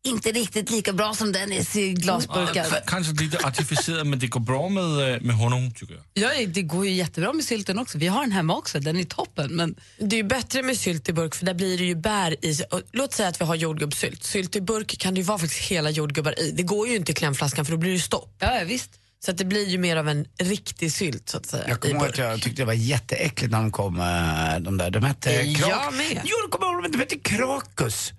inte 0.08 0.32
riktigt 0.32 0.70
lika 0.70 0.94
bra 0.94 1.14
som 1.14 1.32
den 1.32 1.54
i 1.54 1.94
glasburkar. 1.94 2.84
Kanske 2.88 3.24
lite 3.24 3.38
artificiellt 3.48 4.08
men 4.08 4.20
det 4.20 4.28
går 4.28 4.40
bra 4.40 4.70
med, 4.70 5.14
eh, 5.14 5.22
med 5.22 5.36
honung 5.36 5.72
tycker 5.72 5.94
jag. 5.94 6.04
Ja, 6.14 6.48
det 6.48 6.62
går 6.62 6.86
ju 6.86 6.92
jättebra 6.92 7.34
med 7.34 7.46
sylten 7.46 7.80
också. 7.80 7.98
Vi 7.98 8.08
har 8.08 8.22
den 8.22 8.32
hemma 8.32 8.58
också, 8.58 8.80
den 8.80 8.98
är 8.98 9.04
toppen. 9.04 9.56
Men 9.56 9.76
Det 9.98 10.16
är 10.16 10.18
ju 10.18 10.24
bättre 10.24 10.64
med 10.64 10.78
sylt 10.78 11.10
i 11.10 11.14
burk 11.14 11.36
för 11.36 11.46
där 11.46 11.54
blir 11.54 11.78
det 11.78 11.84
ju 11.84 11.96
bär 11.96 12.46
i. 12.46 12.58
Låt 12.92 13.14
säga 13.14 13.30
att 13.30 13.42
vi 13.42 13.46
har 13.46 13.56
jordgubbssylt. 13.56 14.24
Sylt 14.24 14.56
i 14.56 14.62
burk 14.62 14.98
kan 15.00 15.14
det 15.14 15.20
ju 15.20 15.26
vara 15.26 15.38
faktiskt 15.38 15.62
hela 15.62 15.90
jordgubbar 15.90 16.40
i. 16.40 16.52
Det 16.52 16.64
går 16.64 16.88
ju 16.88 16.96
inte 16.96 17.12
i 17.12 17.16
klämflaskan 17.16 17.66
för 17.66 17.72
då 17.72 17.78
blir 17.78 17.90
det 17.90 17.96
ju 17.96 18.02
stopp. 18.02 18.36
ja, 18.40 18.62
visst. 18.66 18.90
Så 19.26 19.32
att 19.32 19.38
det 19.38 19.46
blir 19.46 19.68
ju 19.68 19.78
mer 19.78 19.96
av 19.98 20.10
en 20.10 20.26
riktig 20.38 20.92
sylt 20.92 21.30
så 21.30 21.38
att 21.38 21.46
säga. 21.46 21.64
Jag 21.68 21.80
kommer 21.80 21.96
ihåg 21.96 22.06
att 22.06 22.18
jag 22.18 22.42
tyckte 22.42 22.62
det 22.62 22.66
var 22.66 22.74
jätteäckligt 22.74 23.52
när 23.52 23.60
de 23.60 23.72
kom, 23.72 24.00
eh, 24.00 24.60
de 24.60 24.78
där. 24.78 24.90
De 24.90 25.04
hette 25.04 25.32
Jag 25.32 25.56
Krak... 25.56 25.94
med. 25.94 26.22
Jo, 26.24 26.36
de 26.44 26.58
kommer 26.58 26.74
ihåg, 26.74 26.92
de 26.92 26.98
hette 26.98 27.16
Krakus. 27.20 28.14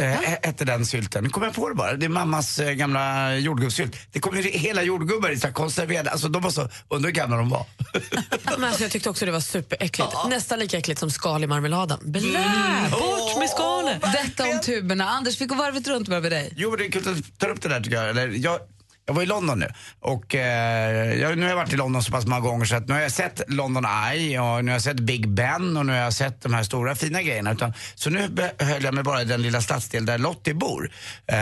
Eh, 0.00 0.10
hette 0.42 0.64
den 0.64 0.86
sylten. 0.86 1.24
Nu 1.24 1.30
kommer 1.30 1.46
jag 1.46 1.54
på 1.54 1.68
det 1.68 1.74
bara. 1.74 1.94
Det 1.94 2.06
är 2.06 2.10
mammas 2.10 2.58
eh, 2.58 2.72
gamla 2.72 3.36
jordgubbssylt. 3.36 3.96
Det 4.12 4.20
kom 4.20 4.36
ju 4.36 4.42
hela 4.42 4.82
jordgubbar 4.82 5.30
i 5.30 5.36
så 5.36 5.46
här 5.46 5.54
konserverade. 5.54 6.10
Alltså 6.10 6.28
de 6.28 6.42
var 6.42 6.50
så, 6.50 6.68
undrar 6.88 7.08
hur 7.08 7.14
gamla 7.14 7.36
de 7.36 7.48
var. 7.48 7.66
Men 8.58 8.64
alltså, 8.64 8.82
jag 8.82 8.90
tyckte 8.90 9.10
också 9.10 9.26
det 9.26 9.32
var 9.32 9.40
superäckligt. 9.40 10.12
Nästan 10.28 10.58
lika 10.58 10.78
äckligt 10.78 11.00
som 11.00 11.10
skal 11.10 11.44
i 11.44 11.46
marmeladen. 11.46 11.98
Blä, 12.02 12.90
bort 12.90 13.38
med 13.38 13.50
skalet! 13.50 14.02
Detta 14.02 14.48
om 14.48 14.60
tuberna. 14.60 15.08
Anders, 15.08 15.40
vi 15.40 15.46
går 15.46 15.56
varvet 15.56 15.88
runt 15.88 16.08
bara 16.08 16.20
med 16.20 16.32
dig. 16.32 16.52
Jo, 16.56 16.70
men 16.70 16.78
det 16.78 16.86
är 16.86 16.90
kul 16.90 17.08
att 17.08 17.16
du 17.16 17.22
tar 17.22 17.48
upp 17.48 17.62
det 17.62 17.68
där 17.68 17.80
tycker 17.80 17.96
jag. 17.96 18.10
Eller, 18.10 18.28
jag 18.28 18.60
jag 19.08 19.14
var 19.14 19.22
i 19.22 19.26
London 19.26 19.58
nu 19.58 19.68
och 20.00 20.34
eh, 20.34 21.14
jag, 21.20 21.38
nu 21.38 21.42
har 21.42 21.50
jag 21.50 21.56
varit 21.56 21.72
i 21.72 21.76
London 21.76 22.02
så 22.02 22.12
pass 22.12 22.26
många 22.26 22.40
gånger 22.40 22.64
så 22.64 22.76
att 22.76 22.88
nu 22.88 22.94
har 22.94 23.00
jag 23.00 23.12
sett 23.12 23.40
London 23.48 23.84
Eye 23.84 24.40
och 24.40 24.64
nu 24.64 24.70
har 24.70 24.74
jag 24.74 24.82
sett 24.82 25.00
Big 25.00 25.28
Ben 25.28 25.76
och 25.76 25.86
nu 25.86 25.92
har 25.92 26.00
jag 26.00 26.12
sett 26.12 26.40
de 26.42 26.54
här 26.54 26.62
stora 26.62 26.94
fina 26.94 27.22
grejerna. 27.22 27.52
Utan, 27.52 27.72
så 27.94 28.10
nu 28.10 28.20
höll 28.58 28.84
jag 28.84 28.94
mig 28.94 29.04
bara 29.04 29.22
i 29.22 29.24
den 29.24 29.42
lilla 29.42 29.60
stadsdel 29.60 30.06
där 30.06 30.18
Lottie 30.18 30.54
bor. 30.54 30.90
Eh, 31.26 31.36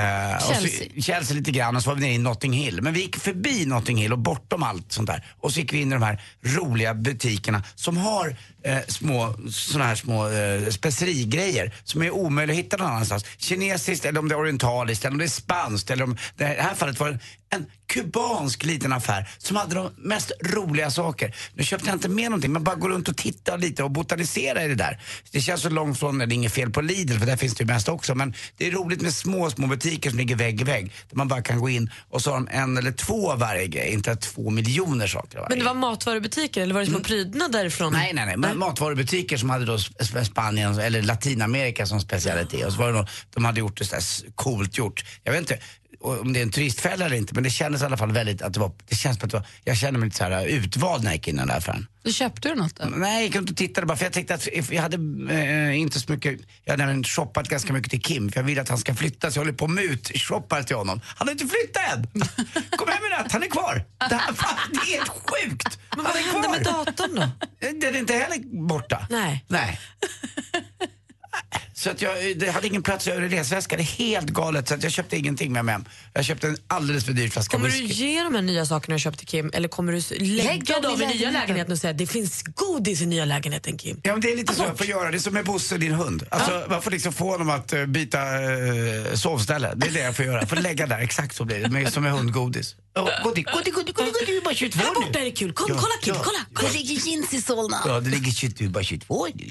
Chelsea. 0.48 0.88
Så, 0.94 1.02
Chelsea 1.02 1.36
lite 1.36 1.50
grann 1.50 1.76
och 1.76 1.82
så 1.82 1.90
var 1.90 1.96
vi 1.96 2.02
nere 2.02 2.12
i 2.12 2.18
Notting 2.18 2.52
Hill. 2.52 2.82
Men 2.82 2.92
vi 2.92 3.00
gick 3.00 3.16
förbi 3.16 3.66
Notting 3.66 3.96
Hill 3.96 4.12
och 4.12 4.18
bortom 4.18 4.62
allt 4.62 4.92
sånt 4.92 5.08
där. 5.08 5.24
Och 5.40 5.52
så 5.52 5.60
gick 5.60 5.72
vi 5.72 5.80
in 5.80 5.88
i 5.88 5.94
de 5.94 6.02
här 6.02 6.22
roliga 6.42 6.94
butikerna 6.94 7.62
som 7.74 7.96
har 7.96 8.36
eh, 8.66 8.78
små, 8.88 9.34
såna 9.50 9.84
här 9.84 9.94
små 9.94 10.28
eh, 10.28 10.68
specerigrejer 10.68 11.74
som 11.84 12.02
är 12.02 12.10
omöjliga 12.10 12.54
att 12.54 12.64
hitta 12.64 12.76
någon 12.76 12.86
annanstans. 12.86 13.24
Kinesiskt 13.38 14.04
eller 14.04 14.20
om 14.20 14.28
det 14.28 14.34
är 14.34 14.38
orientaliskt 14.38 15.04
eller 15.04 15.12
om 15.12 15.18
det 15.18 15.24
är 15.24 15.28
spanskt 15.28 15.90
eller 15.90 16.04
om 16.04 16.16
det 16.36 16.44
här 16.44 16.74
fallet 16.74 17.00
var 17.00 17.10
det 17.10 17.18
en 17.50 17.66
kubansk 17.86 18.64
liten 18.64 18.92
affär 18.92 19.28
som 19.38 19.56
hade 19.56 19.74
de 19.74 19.90
mest 19.96 20.32
roliga 20.44 20.90
saker. 20.90 21.34
Nu 21.54 21.64
köpte 21.64 21.86
jag 21.86 21.96
inte 21.96 22.08
med 22.08 22.24
någonting 22.30 22.52
men 22.52 22.64
bara 22.64 22.76
gå 22.76 22.88
runt 22.88 23.08
och 23.08 23.16
titta 23.16 23.56
lite 23.56 23.82
och 23.82 23.90
botanisera 23.90 24.64
i 24.64 24.68
det 24.68 24.74
där. 24.74 25.00
Det 25.30 25.40
känns 25.40 25.62
så 25.62 25.68
långt 25.70 25.98
från, 25.98 26.18
det 26.18 26.24
är 26.24 26.32
inget 26.32 26.52
fel 26.52 26.70
på 26.70 26.80
Lidl 26.80 27.18
för 27.18 27.26
där 27.26 27.36
finns 27.36 27.54
det 27.54 27.62
ju 27.62 27.66
mest 27.66 27.88
också 27.88 28.14
men 28.14 28.34
det 28.56 28.66
är 28.66 28.70
roligt 28.70 29.00
med 29.00 29.12
små, 29.14 29.50
små 29.50 29.66
butiker 29.66 30.10
som 30.10 30.18
ligger 30.18 30.36
vägg 30.36 30.60
i 30.60 30.64
vägg 30.64 30.92
där 31.10 31.16
man 31.16 31.28
bara 31.28 31.42
kan 31.42 31.60
gå 31.60 31.68
in 31.68 31.90
och 32.10 32.22
så 32.22 32.30
har 32.30 32.36
de 32.36 32.48
en 32.50 32.76
eller 32.76 32.92
två 32.92 33.32
av 33.32 33.38
varje 33.38 33.66
grej, 33.66 33.92
inte 33.92 34.16
två 34.16 34.50
miljoner 34.50 35.06
saker 35.06 35.38
varje 35.38 35.48
Men 35.48 35.58
det 35.58 35.64
var 35.64 35.74
matvarubutiker 35.74 36.62
eller 36.62 36.74
var 36.74 36.80
det 36.80 36.86
små 36.86 37.00
prydnad 37.00 37.52
därifrån? 37.52 37.92
Nej, 37.92 38.12
nej, 38.14 38.26
nej. 38.26 38.36
Men 38.36 38.58
Matvarubutiker 38.58 39.36
som 39.36 39.50
hade 39.50 39.64
då 39.64 39.76
Sp- 39.76 40.24
Spanien 40.24 40.78
eller 40.78 41.02
Latinamerika 41.02 41.86
som 41.86 42.00
specialitet. 42.00 42.66
Och 42.66 42.72
så 42.72 42.78
var 42.78 42.92
det 42.92 42.98
då, 42.98 43.06
de 43.34 43.44
hade 43.44 43.60
gjort 43.60 43.78
det 43.78 43.84
så 44.02 44.26
coolt 44.34 44.78
gjort. 44.78 45.04
Jag 45.24 45.32
vet 45.32 45.40
inte, 45.40 45.58
om 46.00 46.32
det 46.32 46.40
är 46.40 46.42
en 46.42 46.50
turistfälla 46.50 47.04
eller 47.04 47.16
inte, 47.16 47.34
men 47.34 47.42
det 47.42 47.50
kändes 47.50 47.82
i 47.82 47.84
alla 47.84 47.96
fall 47.96 48.12
väldigt 48.12 48.42
att 48.42 48.52
det 48.52 48.60
var, 48.60 48.72
det 48.88 48.94
känns 48.94 49.18
som 49.18 49.26
att 49.26 49.30
det 49.30 49.36
var, 49.36 49.46
jag 49.64 49.76
kände 49.76 50.00
mig 50.00 50.06
lite 50.06 50.16
så 50.16 50.24
här 50.24 50.46
utvald 50.46 51.04
när 51.04 51.10
jag 51.10 51.16
gick 51.16 51.28
in 51.28 51.34
i 51.34 51.38
den 51.38 51.48
där 51.48 51.56
affären. 51.56 51.86
Då 52.02 52.12
köpte 52.12 52.48
du 52.48 52.54
något 52.54 52.76
då? 52.76 52.84
Nej, 52.84 53.14
jag 53.14 53.22
gick 53.22 53.36
runt 53.36 53.50
och 53.50 53.56
tittade 53.56 53.86
bara 53.86 53.96
för 53.96 54.04
jag 54.04 54.12
tänkte 54.12 54.34
att 54.34 54.48
jag 54.70 54.82
hade 54.82 54.96
eh, 55.34 55.80
inte 55.80 56.00
så 56.00 56.12
mycket, 56.12 56.40
jag 56.64 56.72
hade 56.72 56.82
även 56.82 57.04
shoppat 57.04 57.48
ganska 57.48 57.72
mycket 57.72 57.90
till 57.90 58.02
Kim 58.02 58.32
för 58.32 58.40
jag 58.40 58.44
vill 58.44 58.58
att 58.58 58.68
han 58.68 58.78
ska 58.78 58.94
flytta 58.94 59.30
så 59.30 59.38
jag 59.38 59.44
håller 59.44 59.56
på 59.56 59.64
och 59.64 59.70
mut-shoppar 59.70 60.62
till 60.62 60.76
honom. 60.76 61.00
Han 61.04 61.28
har 61.28 61.32
inte 61.32 61.46
flyttat 61.46 61.82
än! 61.92 62.06
Kom 62.70 62.88
hem 62.88 63.02
med 63.02 63.10
det, 63.10 63.32
han 63.32 63.42
är 63.42 63.48
kvar! 63.48 63.84
Det, 64.08 64.14
här, 64.14 64.32
fan, 64.32 64.58
det 64.72 64.78
är 64.78 64.98
helt 64.98 65.08
sjukt! 65.08 65.78
Men 65.96 66.04
vad 66.04 66.14
hände 66.14 66.42
kvar! 66.42 66.50
med 66.50 66.64
datorn 66.64 67.14
då? 67.14 67.28
Den 67.80 67.94
är 67.94 67.98
inte 67.98 68.14
heller 68.14 68.66
borta. 68.68 69.06
Nej. 69.10 69.44
Nej. 69.48 69.80
Så 71.74 71.90
att 71.90 72.02
jag 72.02 72.12
det 72.38 72.50
hade 72.50 72.66
ingen 72.66 72.82
plats 72.82 73.06
över 73.08 73.22
i 73.22 73.28
resväskan. 73.28 73.76
Det 73.78 73.82
är 73.82 73.84
helt 73.84 74.26
galet 74.30 74.68
så 74.68 74.74
att 74.74 74.82
jag 74.82 74.92
köpte 74.92 75.16
ingenting 75.16 75.52
med 75.52 75.64
mig 75.64 75.72
hem. 75.72 75.84
Jag 76.12 76.24
köpte 76.24 76.46
en 76.48 76.56
alldeles 76.68 77.04
för 77.04 77.12
dyr 77.12 77.28
flaska 77.28 77.56
Kommer 77.56 77.68
du 77.68 77.80
whisky. 77.82 78.04
ge 78.06 78.22
de 78.22 78.34
här 78.34 78.42
nya 78.42 78.66
sakerna 78.66 78.94
du 78.94 79.00
köpt 79.00 79.18
till 79.18 79.26
Kim 79.26 79.50
eller 79.54 79.68
kommer 79.68 79.92
du 79.92 80.24
lägga 80.24 80.44
Lägg 80.44 80.64
dem 80.66 80.76
i 80.76 80.96
nya 80.96 81.06
lägenheten. 81.08 81.32
lägenheten 81.32 81.72
och 81.72 81.78
säga 81.78 81.92
det 81.92 82.06
finns 82.06 82.42
godis 82.42 83.00
i 83.02 83.06
nya 83.06 83.24
lägenheten 83.24 83.78
Kim? 83.78 84.00
Ja, 84.02 84.12
men 84.12 84.20
det 84.20 84.32
är 84.32 84.36
lite 84.36 84.54
så 84.54 84.62
jag 84.62 84.78
får 84.78 84.86
göra. 84.86 85.10
Det 85.10 85.16
är 85.16 85.18
som 85.18 85.34
med 85.34 85.44
Bosse, 85.44 85.78
din 85.78 85.92
hund. 85.92 86.24
Alltså, 86.30 86.66
Man 86.70 86.82
får 86.82 86.90
liksom 86.90 87.12
få 87.12 87.30
honom 87.30 87.50
att 87.50 87.72
eh, 87.72 87.86
byta 87.86 88.18
uh, 88.40 89.14
sovställe. 89.14 89.72
Det 89.76 89.86
är 89.86 89.90
det 89.92 90.00
jag 90.00 90.16
får 90.16 90.24
göra. 90.24 90.38
Jag 90.40 90.48
får 90.48 90.56
lägga 90.56 90.86
där, 90.86 90.98
exakt 90.98 91.36
så 91.36 91.44
blir 91.44 91.58
det. 91.60 91.68
Med, 91.68 91.92
som 91.92 92.02
med 92.02 92.12
hundgodis. 92.12 92.74
Oh, 92.94 93.02
godis, 93.24 93.44
godis, 93.44 93.74
godis, 93.74 93.94
godis, 93.94 93.94
godis, 94.12 94.26
du 94.26 94.36
är 94.36 94.40
bara 94.44 94.54
22 94.54 94.78
Här 94.78 94.94
borta 94.94 95.18
är 95.18 95.24
det 95.24 95.30
kul. 95.30 95.52
Kom, 95.52 95.66
Ja, 95.68 95.74
kolla 95.80 95.94
Kim, 96.02 96.14
ja. 96.14 96.22
kolla! 96.24 96.38
kolla. 96.54 96.68
Det 96.68 96.78
ligger 96.78 96.94
jeans 97.08 97.34
i 97.34 97.40
Solna. 97.42 97.76
Ja, 97.86 98.00
det 98.00 98.10
ligger 98.10 98.32
20, 98.32 98.54
du 98.58 98.64
är 98.64 98.68
bara 98.68 98.84
22 98.84 99.26
nu. 99.34 99.44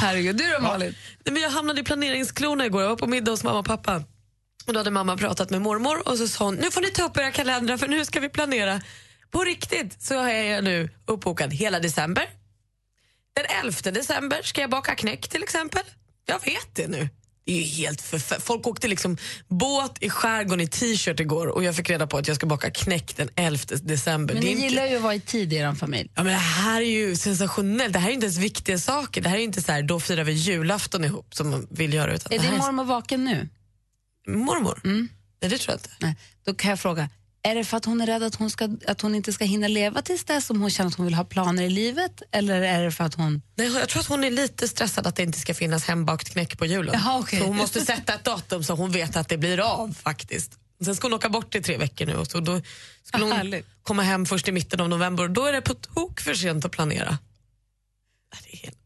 Herregud, 0.00 0.36
du 0.36 0.48
då 0.48 0.60
Malin? 0.62 0.94
Nej, 1.24 1.32
men 1.32 1.42
jag 1.42 1.50
hamnade 1.50 1.80
i 1.80 1.84
planeringsklorna 1.84 2.66
igår. 2.66 2.82
Jag 2.82 2.88
var 2.88 2.96
på 2.96 3.06
middag 3.06 3.30
hos 3.30 3.44
mamma 3.44 3.58
och 3.58 3.66
pappa. 3.66 4.04
Och 4.66 4.72
då 4.72 4.80
hade 4.80 4.90
mamma 4.90 5.16
pratat 5.16 5.50
med 5.50 5.62
mormor 5.62 6.08
och 6.08 6.18
så 6.18 6.28
sa 6.28 6.44
hon, 6.44 6.54
nu 6.54 6.70
får 6.70 6.80
ni 6.80 6.90
ta 6.90 7.04
upp 7.04 7.16
era 7.16 7.30
kalendrar 7.30 7.76
för 7.76 7.88
nu 7.88 8.04
ska 8.04 8.20
vi 8.20 8.28
planera. 8.28 8.80
På 9.30 9.44
riktigt 9.44 10.02
så 10.02 10.14
är 10.14 10.42
jag 10.42 10.64
nu 10.64 10.90
uppbokad 11.06 11.52
hela 11.52 11.80
december. 11.80 12.30
Den 13.32 13.44
11 13.64 13.90
december 13.90 14.42
ska 14.42 14.60
jag 14.60 14.70
baka 14.70 14.94
knäck 14.94 15.28
till 15.28 15.42
exempel. 15.42 15.82
Jag 16.26 16.44
vet 16.44 16.74
det 16.74 16.88
nu. 16.88 17.08
Det 17.48 17.52
är 17.54 17.56
ju 17.56 17.64
helt 17.64 18.02
förf- 18.02 18.40
Folk 18.40 18.66
åkte 18.66 18.88
liksom 18.88 19.16
båt 19.48 19.96
i 20.00 20.10
skärgården 20.10 20.60
i 20.60 20.66
t-shirt 20.68 21.20
igår 21.20 21.46
och 21.46 21.64
jag 21.64 21.76
fick 21.76 21.90
reda 21.90 22.06
på 22.06 22.18
att 22.18 22.28
jag 22.28 22.36
ska 22.36 22.46
baka 22.46 22.70
knäck 22.70 23.16
den 23.16 23.28
11 23.36 23.58
december. 23.82 24.34
Men 24.34 24.42
är 24.42 24.46
ni 24.46 24.52
inte- 24.52 24.64
gillar 24.66 24.86
ju 24.86 24.96
att 24.96 25.02
vara 25.02 25.14
i 25.14 25.20
tid 25.20 25.52
i 25.52 25.56
er 25.56 25.74
familj. 25.74 26.10
Ja, 26.14 26.22
men 26.22 26.32
det 26.32 26.38
här 26.38 26.80
är 26.80 26.86
ju 26.86 27.16
sensationellt. 27.16 27.92
Det 27.92 27.98
här 27.98 28.08
är 28.10 28.14
inte 28.14 28.26
ens 28.26 28.38
viktiga 28.38 28.78
saker. 28.78 29.20
Det 29.20 29.28
här 29.28 29.36
är 29.36 29.40
inte 29.40 29.62
så 29.62 29.72
här, 29.72 29.82
då 29.82 30.00
firar 30.00 30.24
vi 30.24 30.32
julafton 30.32 31.04
ihop 31.04 31.34
som 31.34 31.50
man 31.50 31.66
vill 31.70 31.94
göra. 31.94 32.14
Utan 32.14 32.32
Är 32.32 32.38
din 32.38 32.58
mormor 32.58 32.84
vaken 32.84 33.24
nu? 33.24 33.48
mormor? 34.26 34.80
Nej, 34.84 35.06
det 35.50 35.58
tror 35.58 35.72
jag 35.72 35.76
inte. 35.76 35.90
Nej. 36.00 36.14
Då 36.44 36.54
kan 36.54 36.70
jag 36.70 36.80
fråga, 36.80 37.08
är 37.50 37.54
det 37.54 37.64
för 37.64 37.76
att 37.76 37.84
hon 37.84 38.00
är 38.00 38.06
rädd 38.06 38.22
att 38.22 38.34
hon, 38.34 38.50
ska, 38.50 38.68
att 38.86 39.00
hon 39.00 39.14
inte 39.14 39.32
ska 39.32 39.44
hinna 39.44 39.68
leva 39.68 40.02
tills 40.02 40.24
dess 40.24 40.46
som 40.46 40.60
hon 40.60 40.70
känner 40.70 40.88
att 40.88 40.94
hon 40.94 41.06
vill 41.06 41.14
ha 41.14 41.24
planer 41.24 41.62
i 41.62 41.70
livet? 41.70 42.22
Eller 42.32 42.62
är 42.62 42.84
det 42.84 42.92
för 42.92 43.04
att 43.04 43.14
hon... 43.14 43.42
Nej, 43.54 43.66
jag 43.66 43.88
tror 43.88 44.00
att 44.00 44.06
hon 44.06 44.24
är 44.24 44.30
lite 44.30 44.68
stressad 44.68 45.06
att 45.06 45.16
det 45.16 45.22
inte 45.22 45.38
ska 45.38 45.54
finnas 45.54 45.84
hembakt 45.84 46.30
knäck 46.30 46.58
på 46.58 46.66
julen. 46.66 46.94
Jaha, 46.94 47.18
okej. 47.18 47.38
Så 47.38 47.46
hon 47.46 47.56
måste 47.56 47.80
sätta 47.80 48.14
ett 48.14 48.24
datum 48.24 48.64
så 48.64 48.74
hon 48.74 48.90
vet 48.90 49.16
att 49.16 49.28
det 49.28 49.38
blir 49.38 49.60
av 49.60 49.94
faktiskt. 50.02 50.58
Sen 50.84 50.96
ska 50.96 51.06
hon 51.06 51.14
åka 51.14 51.28
bort 51.28 51.54
i 51.54 51.62
tre 51.62 51.76
veckor 51.76 52.06
nu 52.06 52.14
och 52.16 52.26
så 52.26 52.40
då 52.40 52.60
skulle 53.02 53.24
hon 53.24 53.32
härligt. 53.32 53.66
komma 53.82 54.02
hem 54.02 54.26
först 54.26 54.48
i 54.48 54.52
mitten 54.52 54.80
av 54.80 54.88
november 54.88 55.24
och 55.24 55.30
då 55.30 55.44
är 55.44 55.52
det 55.52 55.60
på 55.60 55.74
tok 55.74 56.20
för 56.20 56.34
sent 56.34 56.64
att 56.64 56.72
planera. 56.72 57.18
Det 58.42 58.52
är 58.52 58.56
helt. 58.56 58.78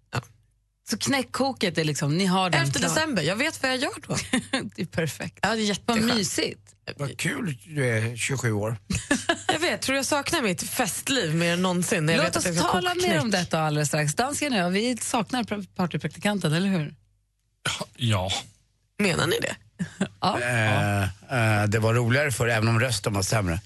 Så 0.92 0.98
knäckkoket 0.98 1.78
är 1.78 1.84
liksom, 1.84 2.18
ni 2.18 2.26
har 2.26 2.50
den 2.50 2.60
11 2.60 2.72
klar. 2.72 2.88
december, 2.88 3.22
jag 3.22 3.36
vet 3.36 3.62
vad 3.62 3.70
jag 3.72 3.78
gör 3.78 3.92
då. 4.06 4.16
det 4.76 4.82
är 4.82 4.86
perfekt. 4.86 5.38
Ja, 5.42 5.54
det 5.54 5.70
är 5.70 5.76
Vad 5.86 6.02
mysigt. 6.02 6.58
Vad 6.96 7.18
kul 7.18 7.56
du 7.66 7.86
är 7.86 8.16
27 8.16 8.52
år. 8.52 8.76
Jag 9.52 9.58
vet, 9.60 9.82
tror 9.82 9.96
jag 9.96 10.06
saknar 10.06 10.42
mitt 10.42 10.62
festliv 10.62 11.34
mer 11.34 11.52
än 11.52 11.62
någonsin. 11.62 12.06
när 12.06 12.12
Jag 12.12 12.18
Låt 12.18 12.26
vet 12.28 12.36
oss 12.36 12.46
att 12.46 12.54
jag 12.54 12.64
ska 12.64 12.72
tala 12.72 12.94
mer 12.94 13.02
knäck. 13.02 13.22
om 13.22 13.30
detta 13.30 13.60
alldeles 13.60 13.88
strax. 13.88 14.14
Dansken 14.14 14.52
och 14.52 14.58
jag, 14.58 14.70
vi 14.70 14.96
saknar 14.96 15.42
pr- 15.44 15.66
partypraktikanten, 15.76 16.52
eller 16.52 16.68
hur? 16.68 16.94
Ja. 17.96 18.30
Menar 18.98 19.26
ni 19.26 19.36
det? 19.40 19.56
Ja. 20.20 20.40
Eh, 20.40 21.02
eh, 21.02 21.66
det 21.68 21.78
var 21.78 21.94
roligare 21.94 22.32
för 22.32 22.48
även 22.48 22.68
om 22.68 22.80
rösten 22.80 23.12
var 23.12 23.22
sämre. 23.22 23.60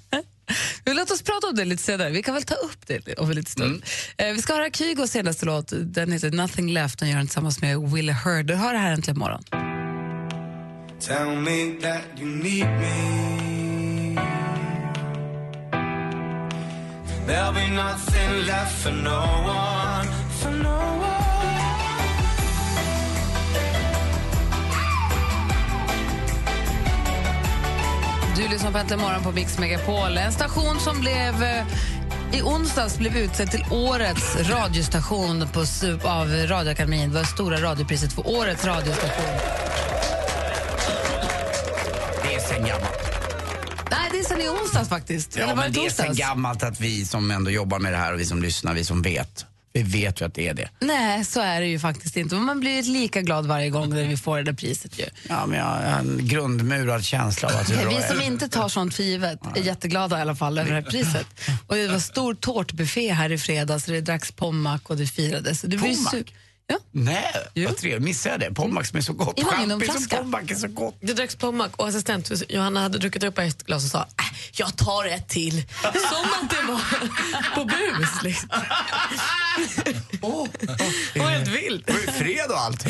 Vi 0.85 0.95
Låt 0.95 1.11
oss 1.11 1.23
prata 1.23 1.47
om 1.47 1.55
det 1.55 1.65
lite 1.65 1.83
senare. 1.83 2.11
Vi 2.11 2.23
kan 2.23 2.35
väl 2.35 2.43
ta 2.43 2.55
upp 2.55 2.87
det 2.87 3.15
om 3.19 3.31
en 3.31 3.37
liten 3.37 3.51
stund. 3.51 3.85
Eh, 4.17 4.33
vi 4.33 4.43
ska 4.43 4.55
höra 4.55 4.71
Kygos 4.71 5.11
senaste 5.11 5.47
låt. 5.47 5.73
Den 5.73 6.13
heter 6.13 6.31
Nothing 6.31 6.73
Left. 6.73 6.99
Den 6.99 7.09
gör 7.09 7.17
den 7.17 7.27
tillsammans 7.27 7.61
med 7.61 7.91
Will 7.91 8.11
Hurd. 8.11 8.47
Du 8.47 8.55
hör 8.55 8.73
det 8.73 8.79
här 8.79 8.93
äntligen 8.93 9.19
morgon. 9.19 9.43
Tell 11.01 11.37
me 11.37 11.81
that 11.83 12.03
you 12.19 12.27
need 12.27 12.67
me. 12.67 13.37
There'll 17.27 17.53
be 17.53 17.69
nothing 17.69 18.47
left 18.47 18.83
for 18.83 18.93
no 18.93 19.21
one, 19.45 20.07
for 20.41 20.51
no 20.51 20.86
Du 28.47 28.53
lyssnar 28.53 28.73
på 28.73 28.79
Äntligen 28.79 29.01
morgon 29.01 29.23
på 29.23 29.33
Mix 29.33 29.59
Megapol. 29.59 30.19
En 30.19 30.33
station 30.33 30.81
som 30.81 31.01
blev 31.01 31.43
eh, 31.43 31.67
i 32.33 32.43
onsdags 32.43 32.99
blev 32.99 33.17
utsedd 33.17 33.51
till 33.51 33.65
årets 33.71 34.37
radiostation 34.37 35.49
på, 35.53 35.61
av 36.09 36.29
Radioakademin. 36.29 37.09
Det 37.09 37.15
var 37.15 37.25
stora 37.25 37.61
radiopriset 37.61 38.13
för 38.13 38.29
årets 38.29 38.65
radiostation. 38.65 39.25
Det 42.23 42.35
är 42.35 42.41
sen 42.41 42.67
gammalt. 42.67 43.13
Nej, 43.91 44.09
det 44.13 44.19
är 44.19 44.25
sen 44.25 44.41
i 44.41 44.49
onsdags 44.49 44.89
faktiskt. 44.89 45.37
Ja, 45.37 45.43
Eller 45.43 45.55
var 45.55 45.63
men 45.63 45.73
det 45.73 45.87
är 45.87 45.91
sen 45.91 46.15
gammalt 46.15 46.63
att 46.63 46.81
vi 46.81 47.05
som 47.05 47.31
ändå 47.31 47.51
jobbar 47.51 47.79
med 47.79 47.93
det 47.93 47.99
här 47.99 48.13
och 48.13 48.21
vi 48.21 48.25
som 48.25 48.43
lyssnar, 48.43 48.75
vi 48.75 48.85
som 48.85 49.03
vet. 49.03 49.47
Vi 49.77 49.83
vet 49.83 50.21
ju 50.21 50.25
att 50.25 50.35
det 50.35 50.49
är 50.49 50.55
det. 50.55 50.69
Nej, 50.81 51.25
så 51.25 51.41
är 51.41 51.61
det 51.61 51.67
ju 51.67 51.79
faktiskt 51.79 52.17
inte. 52.17 52.35
Man 52.35 52.61
blir 52.61 52.83
lika 52.83 53.23
glad 53.23 53.47
varje 53.47 53.71
gång 53.71 53.91
när 53.91 54.05
vi 54.09 54.17
får 54.17 54.37
det 54.37 54.43
där 54.43 54.53
priset. 54.53 54.99
Ju. 54.99 55.05
Ja, 55.29 55.47
men 55.47 55.59
jag 55.59 55.65
har 55.65 55.81
en 55.99 56.19
grundmurad 56.23 57.05
känsla 57.05 57.49
av 57.49 57.57
att 57.57 57.67
det 57.69 57.87
Vi 57.89 58.03
som 58.09 58.23
inte 58.23 58.49
tar 58.49 58.69
sånt 58.69 58.95
för 58.95 59.03
givet 59.03 59.41
är 59.57 59.63
jätteglada 59.63 60.19
i 60.19 60.21
alla 60.21 60.35
fall 60.37 60.59
över 60.59 60.71
det 60.71 60.77
här 60.77 60.91
priset. 60.91 61.27
Och 61.67 61.75
det 61.77 61.89
var 61.89 61.99
stor 61.99 62.35
tårtbuffé 62.35 63.13
här 63.13 63.33
i 63.33 63.39
fredags. 63.39 63.85
Det 63.85 64.01
dracks 64.01 64.33
pommac 64.33 64.81
och 64.85 64.97
det 64.97 65.07
firades. 65.07 65.61
Det 65.63 65.69
blir 65.69 65.79
ju 65.79 65.95
Pommac? 65.97 66.15
su- 66.15 66.33
Ja. 66.69 66.79
Nej, 66.93 67.33
Jo. 67.55 67.69
vad 67.69 67.77
trevligt. 67.77 68.03
Missade 68.05 68.33
jag 68.35 68.41
det? 68.41 68.55
Pommac 68.55 68.89
som 68.89 68.97
är 68.99 69.03
så 69.03 69.13
gott. 69.13 69.39
I 69.39 69.45
Champis 69.45 69.89
och 69.89 70.19
pommac 70.19 70.51
är 70.51 70.55
så 70.55 70.69
gott. 70.69 70.99
Det 71.01 71.13
dracks 71.13 71.37
pommac 71.37 71.71
och 71.77 71.89
assistent 71.89 72.31
Johanna 72.49 72.81
hade 72.81 72.99
druckit 72.99 73.25
upp 73.25 73.39
ett 73.39 73.67
glas 73.67 73.85
och 73.85 73.91
sa 73.91 73.99
äh, 73.99 74.07
jag 74.53 74.77
tar 74.77 75.05
ett 75.07 75.29
till. 75.29 75.63
Som 75.83 76.25
att 76.43 76.51
det 76.51 76.63
var 76.73 76.81
på 77.55 77.65
bus. 77.65 78.23
Liksom. 78.23 78.49
Det 81.15 81.21
var 81.21 81.31
helt 81.31 81.49
vilt. 81.49 81.87
Det 81.87 81.93
var 81.93 82.01
ju 82.01 82.07
fred 82.07 82.51
och 82.51 82.61
allt. 82.61 82.87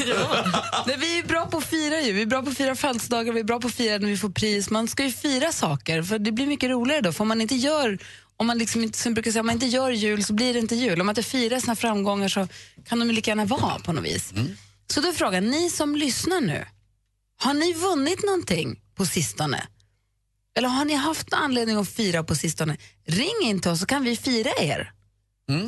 Nej, 0.87 0.97
vi 0.99 1.18
är 1.18 1.23
bra 1.26 1.47
på 1.47 1.59
att 1.59 1.64
fira 1.64 2.00
ju. 2.00 2.12
Vi 2.12 2.23
är 2.23 2.26
bra 2.26 2.42
på 2.42 2.50
att 2.50 2.56
fira 2.56 2.76
födelsedagar, 2.76 3.33
vi 3.33 3.40
är 3.40 3.45
bra 3.45 3.61
på 3.61 3.68
att 3.68 3.75
fira 3.75 3.99
när 3.99 4.09
vi 4.09 4.16
får 4.16 4.30
pris. 4.30 4.71
Man 4.71 4.88
ska 4.88 5.02
ju 5.04 5.12
fira 5.12 5.52
saker, 5.52 6.02
för 6.02 6.18
det 6.18 6.33
blir 6.33 6.47
mycket 6.47 6.71
roligare 6.71 7.00
då. 7.00 7.12
För 7.12 7.23
om 7.23 7.28
man 7.28 7.40
inte 7.40 7.54
gör, 7.54 7.99
om 8.37 8.47
man 8.47 8.59
liksom 8.59 8.83
inte, 8.83 8.99
som 8.99 9.14
brukar 9.14 9.31
säga, 9.31 9.40
om 9.40 9.47
man 9.47 9.55
inte 9.55 9.66
gör 9.66 9.90
jul 9.90 10.25
så 10.25 10.33
blir 10.33 10.52
det 10.52 10.59
inte 10.59 10.75
jul. 10.75 11.00
Om 11.00 11.07
man 11.07 11.12
inte 11.12 11.23
firar 11.23 11.61
sina 11.61 11.76
framgångar 11.76 12.28
så 12.28 12.49
kan 12.85 12.99
de 12.99 13.11
lika 13.11 13.31
gärna 13.31 13.45
vara 13.45 13.78
på 13.78 13.93
något 13.93 14.05
vis. 14.05 14.33
Så 14.90 15.00
då 15.00 15.09
är 15.09 15.12
frågan, 15.12 15.50
ni 15.50 15.71
som 15.71 15.97
lyssnar 15.97 16.40
nu, 16.40 16.66
har 17.38 17.55
ni 17.55 17.73
vunnit 17.73 18.23
någonting 18.25 18.81
på 18.95 19.07
sistone? 19.07 19.66
Eller 20.57 20.69
har 20.69 20.85
ni 20.85 20.95
haft 20.95 21.33
anledning 21.33 21.76
att 21.76 21.88
fira 21.88 22.25
på 22.25 22.35
sistone? 22.35 22.76
Ring 23.07 23.43
in 23.43 23.61
till 23.61 23.71
oss 23.71 23.81
så 23.81 23.87
kan 23.87 24.05
vi 24.05 24.16
fira 24.16 24.50
er 24.59 24.93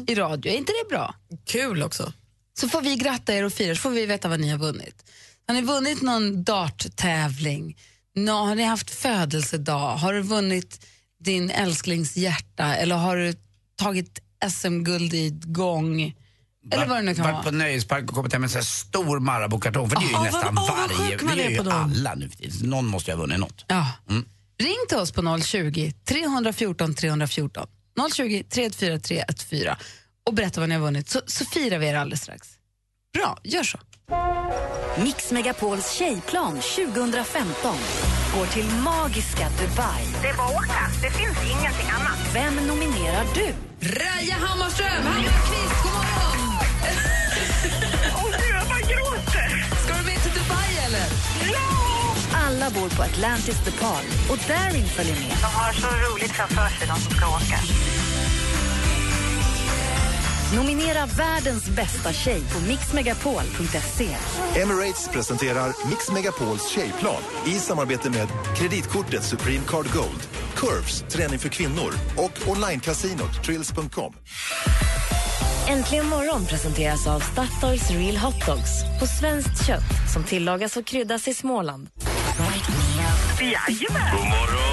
i 0.07 0.15
radio. 0.15 0.53
Är 0.53 0.57
inte 0.57 0.73
det 0.73 0.89
bra? 0.89 1.15
Kul 1.47 1.83
också. 1.83 2.13
Så 2.61 2.69
får 2.69 2.81
vi 2.81 2.97
gratta 2.97 3.35
er 3.35 3.45
och 3.45 3.53
fira, 3.53 3.75
så 3.75 3.81
får 3.81 3.91
vi 3.91 4.07
veta 4.07 4.29
vad 4.29 4.41
ni 4.41 4.49
har 4.49 4.59
vunnit. 4.59 5.11
Har 5.47 5.55
ni 5.55 5.63
vunnit 5.63 6.03
någon 6.03 6.45
darttävling? 6.45 7.77
Nå, 8.15 8.33
har 8.33 8.55
ni 8.55 8.63
haft 8.63 8.91
födelsedag? 8.91 9.97
Har 9.97 10.13
du 10.13 10.23
vunnit 10.23 10.87
din 11.25 11.51
älsklings 11.51 12.17
hjärta? 12.17 12.77
Eller 12.77 12.97
har 12.97 13.17
du 13.17 13.35
tagit 13.77 14.19
SM-guld 14.51 15.15
i 15.15 15.31
gång? 15.45 16.15
Eller 16.73 16.87
vad 16.87 16.97
det 16.99 17.03
nu 17.03 17.15
kan 17.15 17.33
Varit 17.33 17.45
på 17.45 17.51
nöjespark 17.51 18.05
och 18.09 18.15
kommit 18.15 18.33
hem 18.33 18.43
med 18.43 18.57
en 18.57 18.65
stor 18.65 19.21
Marabou-kartong. 19.21 19.91
För 19.91 19.97
det 19.97 20.05
är 20.07 20.09
ju 20.09 20.15
Ah, 20.15 20.23
nästan 20.25 20.55
vad- 20.55 20.69
vad 20.69 20.77
varje. 20.91 21.11
sjuk 21.13 21.23
man 21.23 21.37
Det 21.37 21.43
är 21.43 21.47
är 21.47 21.51
ju 21.51 21.57
på 21.57 21.63
dem. 21.63 21.93
alla 21.95 22.15
nu 22.15 22.29
för 22.29 22.37
tiden. 22.37 22.71
Någon 22.71 22.87
måste 22.87 23.11
ju 23.11 23.15
ha 23.17 23.21
vunnit 23.23 23.39
något. 23.39 23.65
Ja. 23.69 23.87
Ring 24.61 24.77
till 24.89 24.99
oss 24.99 25.13
på 25.13 25.23
020 25.43 25.93
314 26.05 26.95
314. 26.95 27.67
020 28.17 28.43
343 28.51 29.25
314 29.29 29.77
och 30.27 30.35
berätta 30.35 30.61
vad 30.61 30.69
ni 30.69 30.75
har 30.75 30.83
vunnit, 30.83 31.09
så, 31.09 31.21
så 31.27 31.45
firar 31.45 31.79
vi 31.79 31.87
er 31.87 31.95
alldeles 31.95 32.23
strax. 32.23 32.49
Bra, 33.15 33.39
gör 33.45 33.63
så. 33.63 33.79
Mix 34.97 35.33
Megapols 35.33 35.93
tjejplan 35.93 36.55
2015 36.61 37.77
går 38.35 38.47
till 38.47 38.67
magiska 38.85 39.49
Dubai. 39.61 40.03
Det 40.23 40.29
är 40.29 40.37
bara 40.37 40.47
att 40.47 40.55
åka. 40.55 40.83
Det 41.03 41.11
finns 41.11 41.38
ingenting 41.45 41.91
annat. 41.99 42.19
Vem 42.35 42.55
nominerar 42.67 43.25
du? 43.35 43.47
Raja 43.81 44.35
Hammarström, 44.35 45.03
Hammarkvist, 45.05 45.83
god 45.83 45.93
morgon! 45.93 46.59
Åh, 48.17 48.31
gud, 48.31 48.55
jag 48.55 48.69
bara 48.69 48.81
gråter. 48.93 49.49
Ska 49.85 49.95
du 49.99 50.05
med 50.05 50.23
till 50.23 50.33
Dubai 50.33 50.71
eller? 50.87 51.07
Alla 52.47 52.67
Anna 52.67 52.71
bor 52.71 52.88
på 52.97 53.03
Atlantis 53.03 53.65
The 53.65 53.73
och 54.33 54.38
Darin 54.49 54.88
följer 54.88 55.15
med. 55.15 55.37
De 55.41 55.50
har 55.61 55.73
så 55.73 55.87
roligt 55.87 56.33
framför 56.33 56.69
sig, 56.79 56.87
de 56.88 56.97
som 57.00 57.12
ska 57.17 57.27
åka. 57.27 57.59
Nominera 60.57 61.07
världens 61.07 61.69
bästa 61.69 62.12
tjej 62.12 62.40
på 62.40 62.61
mixmegapol.se. 62.69 64.09
Emirates 64.61 65.09
presenterar 65.09 65.88
Mix 65.88 66.11
Megapols 66.12 66.69
tjejplan 66.69 67.23
i 67.47 67.50
samarbete 67.50 68.11
med 68.11 68.28
kreditkortet 68.57 69.25
Supreme 69.25 69.64
Card 69.67 69.87
Gold, 69.93 70.28
Curves, 70.57 71.05
träning 71.09 71.38
för 71.38 71.49
kvinnor 71.49 71.93
och 72.17 72.49
onlinecasinot 72.49 73.45
Trills.com. 73.45 74.14
Äntligen 75.69 76.07
morgon 76.07 76.47
presenteras 76.47 77.07
av 77.07 77.21
Statoils 77.21 77.90
Real 77.90 78.17
Hot 78.17 78.47
Dogs 78.47 79.00
på 79.00 79.07
svenskt 79.07 79.67
kött 79.67 80.12
som 80.12 80.25
tillagas 80.25 80.76
och 80.76 80.87
kryddas 80.87 81.28
i 81.28 81.35
Småland. 81.35 81.88
Jajamän! 83.40 84.17
God 84.17 84.25
morgon. 84.25 84.68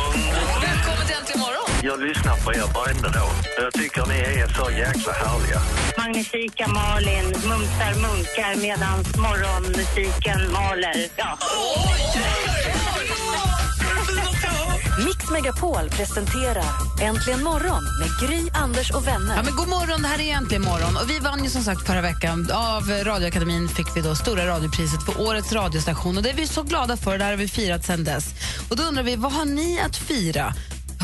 Jag 1.86 2.02
lyssnar 2.02 2.36
på 2.36 2.54
er 2.54 2.74
varenda 2.74 3.10
dag. 3.10 3.32
Jag 3.58 3.74
tycker 3.74 4.06
ni 4.06 4.20
är 4.42 4.48
så 4.48 4.72
jäkla 4.72 5.14
härliga. 5.14 5.60
Magnifika 5.98 6.68
Malin 6.68 7.26
mumsar 7.26 7.94
munkar 8.02 8.62
medan 8.62 8.98
morgonmusiken 9.18 10.52
maler. 10.52 11.08
Ja. 11.16 11.38
Mix 15.06 15.32
Megapol 15.32 15.90
presenterar 15.90 16.66
Äntligen 17.02 17.44
morgon 17.44 17.84
med 18.00 18.10
Gry, 18.30 18.50
Anders 18.54 18.92
och 18.92 19.08
vänner. 19.08 19.36
Ja, 19.36 19.44
men 19.44 19.56
god 19.56 19.68
morgon, 19.68 20.02
det 20.02 20.08
här 20.08 20.22
är 20.22 20.34
Äntligen 20.34 20.64
morgon. 20.64 20.98
Och 20.98 21.10
vi 21.10 21.20
vann 21.20 21.44
ju 21.44 21.50
som 21.50 21.64
sagt 21.64 21.88
förra 21.88 22.02
veckan. 22.02 22.52
Av 22.54 22.84
Radioakademin 23.04 23.68
fick 23.68 23.88
vi 23.96 24.02
då 24.02 24.16
Stora 24.16 24.48
radiopriset 24.48 25.04
för 25.06 25.22
årets 25.22 25.54
radiostation. 25.54 26.18
Och 26.18 26.24
det 26.24 26.30
är 26.30 26.36
vi 26.36 26.48
så 26.48 26.64
glada 26.64 26.98
för, 26.98 27.18
det 27.18 27.24
här 27.24 27.32
har 27.32 27.38
vi 27.38 27.48
firat 27.48 27.86
sen 27.86 28.04
dess. 28.04 28.26
Och 28.70 28.76
då 28.76 28.84
undrar 28.84 29.04
vi, 29.04 29.16
vad 29.16 29.32
har 29.32 29.46
ni 29.46 29.80
att 29.80 29.98
fira? 29.98 30.54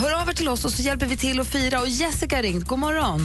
Hör 0.01 0.13
av 0.21 0.27
er 0.29 0.33
till 0.33 0.49
oss 0.53 0.65
och 0.65 0.71
så 0.71 0.81
hjälper 0.87 1.05
vi 1.05 1.17
till 1.17 1.39
att 1.39 1.51
fira. 1.55 1.77
Och 1.83 1.87
Jessica 2.01 2.35
har 2.35 2.43
ringt, 2.43 2.65
god 2.71 2.79
morgon. 2.79 3.21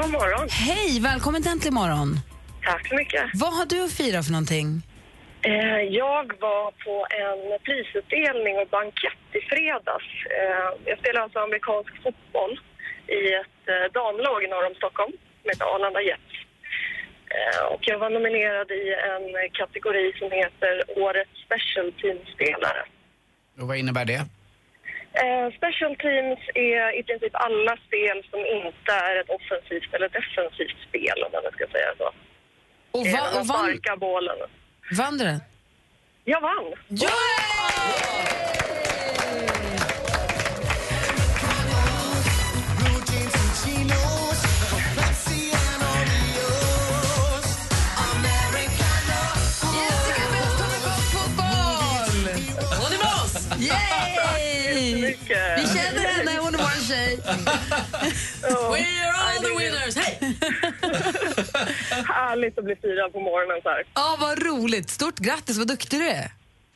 God 0.00 0.10
morgon. 0.18 0.46
Hej, 0.68 1.00
välkommen 1.10 1.42
till 1.42 1.52
Äntligen 1.52 1.74
morgon. 1.82 2.10
Tack 2.70 2.88
så 2.88 2.94
mycket. 2.94 3.24
Vad 3.44 3.52
har 3.58 3.66
du 3.72 3.78
att 3.84 3.92
fira 4.00 4.18
för 4.22 4.32
någonting? 4.36 4.68
Eh, 5.52 5.80
Jag 6.04 6.26
var 6.46 6.64
på 6.84 6.94
en 7.24 7.40
prisutdelning 7.66 8.54
och 8.62 8.68
bankett 8.78 9.22
i 9.38 9.40
fredags. 9.50 10.10
Eh, 10.38 10.68
Jag 10.90 10.96
spelar 11.02 11.20
alltså 11.24 11.38
amerikansk 11.38 11.92
fotboll 12.04 12.52
i 13.18 13.20
ett 13.42 13.62
eh, 13.74 13.84
damlag 13.98 14.40
norr 14.52 14.66
om 14.70 14.74
Stockholm 14.82 15.12
som 15.40 15.46
heter 15.50 15.66
Arlanda 15.74 16.00
Jets. 16.08 16.32
Eh, 17.36 17.62
Och 17.74 17.82
jag 17.90 17.98
var 18.04 18.10
nominerad 18.16 18.68
i 18.82 18.82
en 19.12 19.24
kategori 19.60 20.06
som 20.20 20.28
heter 20.40 20.72
Årets 21.04 21.34
Special 21.46 21.86
Team-spelare. 22.00 22.82
Och 23.60 23.66
vad 23.68 23.76
innebär 23.82 24.04
det? 24.14 24.22
Eh, 25.22 25.46
special 25.58 25.96
Teams 25.96 26.40
är 26.54 26.98
i 27.00 27.02
princip 27.02 27.32
alla 27.32 27.76
spel 27.86 28.26
som 28.30 28.40
inte 28.40 28.92
är 28.92 29.20
ett 29.20 29.30
offensivt 29.30 29.94
eller 29.94 30.08
defensivt 30.08 30.78
spel, 30.88 31.16
om 31.26 31.30
man 31.32 31.52
ska 31.52 31.66
säga 31.66 31.90
så. 31.98 32.08
Och, 32.98 33.06
va, 33.06 33.22
och 33.40 33.46
vann, 33.46 33.64
starka 33.64 33.96
bollen. 33.96 34.36
vann 34.98 35.18
du 35.18 35.24
den? 35.24 35.40
Jag 36.24 36.40
vann! 36.40 36.74
Jessica 36.88 38.63
Mycket. 55.06 55.58
Vi 55.58 55.64
känner 55.78 56.04
henne, 56.14 56.32
hon 56.44 56.54
är 56.54 56.58
vår 56.58 56.78
tjej. 56.90 57.12
We 58.74 58.84
are 59.06 59.16
all 59.26 59.38
the 59.46 59.52
winners! 59.60 59.94
Hej! 60.02 60.14
Härligt 62.20 62.58
att 62.58 62.64
bli 62.64 62.76
firad 62.76 63.12
på 63.12 63.20
morgonen 63.20 63.58
så 63.62 63.68
här. 63.68 63.82
Ja, 63.94 64.16
vad 64.20 64.34
roligt. 64.42 64.90
Stort 64.90 65.18
grattis, 65.18 65.58
vad 65.58 65.68
duktig 65.68 66.00
du 66.00 66.06
är. 66.08 66.28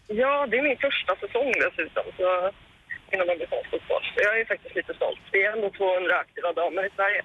Ja, 0.06 0.46
det 0.50 0.56
är 0.60 0.62
min 0.62 0.78
första 0.86 1.12
säsong 1.22 1.48
dessutom 1.64 2.04
så, 2.18 2.28
inom 3.12 3.26
amerikansk 3.34 3.70
fotboll. 3.70 4.04
Så 4.14 4.18
jag 4.26 4.40
är 4.40 4.44
faktiskt 4.52 4.74
lite 4.80 4.94
stolt. 4.94 5.20
Vi 5.32 5.38
är 5.44 5.52
ändå 5.56 5.68
200 5.70 6.16
aktiva 6.24 6.52
damer 6.60 6.82
i 6.86 6.90
Sverige. 6.98 7.20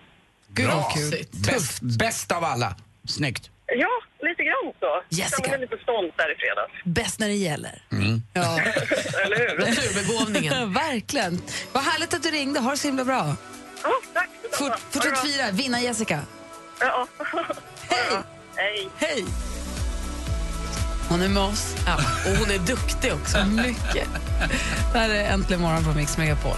Gud, 0.59 0.69
kul. 0.95 1.11
Bäst, 1.47 1.81
bäst 1.99 2.31
av 2.31 2.43
alla. 2.43 2.75
Snyggt. 3.07 3.52
Ja, 3.65 3.89
lite 4.27 4.43
grann 4.43 4.73
så. 4.79 5.03
Jessica. 5.09 5.41
Jag 5.41 5.51
mig 5.51 5.59
lite 5.59 5.83
stolt 5.83 6.13
där 6.17 6.31
i 6.31 6.35
fredags. 6.35 6.73
Bäst 6.83 7.19
när 7.19 7.27
det 7.27 7.33
gäller. 7.33 7.81
Ja. 8.33 8.59
Eller 9.25 9.37
hur? 9.37 9.57
Naturbegåvningen. 9.65 10.73
Verkligen. 10.85 11.41
Vad 11.71 11.83
härligt 11.83 12.13
att 12.13 12.23
du 12.23 12.31
ringde. 12.31 12.59
Ha 12.59 12.71
det 12.71 12.77
så 12.77 12.87
himla 12.87 13.05
bra. 13.05 13.35
Ja, 13.83 13.91
tack. 14.13 14.29
Fort, 14.51 14.79
fortsätt 14.91 15.19
fira. 15.19 15.51
Vinna 15.51 15.81
Jessica. 15.81 16.19
Ja. 16.79 17.07
Hej! 17.89 18.17
Hej. 18.55 18.89
Hej! 18.97 19.25
Hon 21.09 21.21
är 21.21 21.29
med 21.29 21.43
oss. 21.43 21.75
Ja, 21.85 21.95
och 22.31 22.37
hon 22.37 22.51
är 22.51 22.59
duktig 22.59 23.13
också. 23.13 23.45
Mycket. 23.45 24.07
Det 24.93 24.99
här 24.99 25.09
är 25.09 25.33
Äntligen 25.33 25.61
morgon 25.61 25.83
på 25.83 25.89
Mix 25.89 26.17
Megapol. 26.17 26.57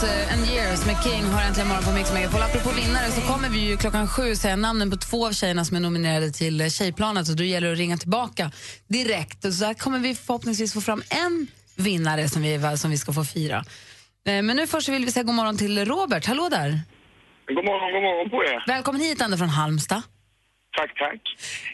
Years 0.00 0.28
eh, 0.28 0.32
and 0.34 0.46
years 0.46 0.86
med 0.86 0.96
King 1.04 1.24
har 1.24 1.42
äntligen 1.42 1.68
morgon 1.68 1.84
på 1.84 1.92
Mix 1.92 2.12
Megapol. 2.12 2.42
Apropå 2.42 2.70
vinnare 2.82 3.06
så 3.16 3.20
kommer 3.20 3.48
vi 3.48 3.58
ju 3.70 3.76
klockan 3.76 4.08
sju 4.08 4.34
säga 4.34 4.56
namnen 4.56 4.90
på 4.90 4.96
två 4.96 5.26
av 5.26 5.32
tjejerna 5.32 5.64
som 5.64 5.76
är 5.76 5.80
nominerade 5.80 6.30
till 6.30 6.60
eh, 6.60 6.68
Tjejplanet 6.68 7.28
och 7.30 7.36
då 7.36 7.44
gäller 7.44 7.66
det 7.66 7.72
att 7.72 7.78
ringa 7.78 7.96
tillbaka 7.96 8.50
direkt. 8.88 9.44
Och 9.44 9.52
så 9.54 9.64
här 9.64 9.74
kommer 9.74 9.98
vi 9.98 10.14
förhoppningsvis 10.14 10.74
få 10.74 10.80
fram 10.80 11.02
en 11.24 11.46
vinnare 11.76 12.28
som 12.28 12.42
vi, 12.42 12.76
som 12.76 12.90
vi 12.90 12.98
ska 12.98 13.12
få 13.12 13.24
fira. 13.24 13.56
Eh, 14.26 14.42
Men 14.42 14.56
nu 14.56 14.66
först 14.66 14.88
vill 14.88 15.04
vi 15.04 15.12
säga 15.12 15.22
god 15.24 15.34
morgon 15.34 15.58
till 15.58 15.84
Robert. 15.84 16.26
Hallå 16.26 16.48
där! 16.48 16.70
God 17.56 17.64
morgon, 17.64 17.92
god 17.92 18.02
morgon 18.02 18.30
på 18.30 18.44
er. 18.44 18.64
Välkommen 18.66 19.00
hit 19.00 19.20
ända 19.20 19.36
från 19.36 19.48
Halmstad. 19.48 20.02
Tack, 20.76 20.92
tack. 20.98 21.22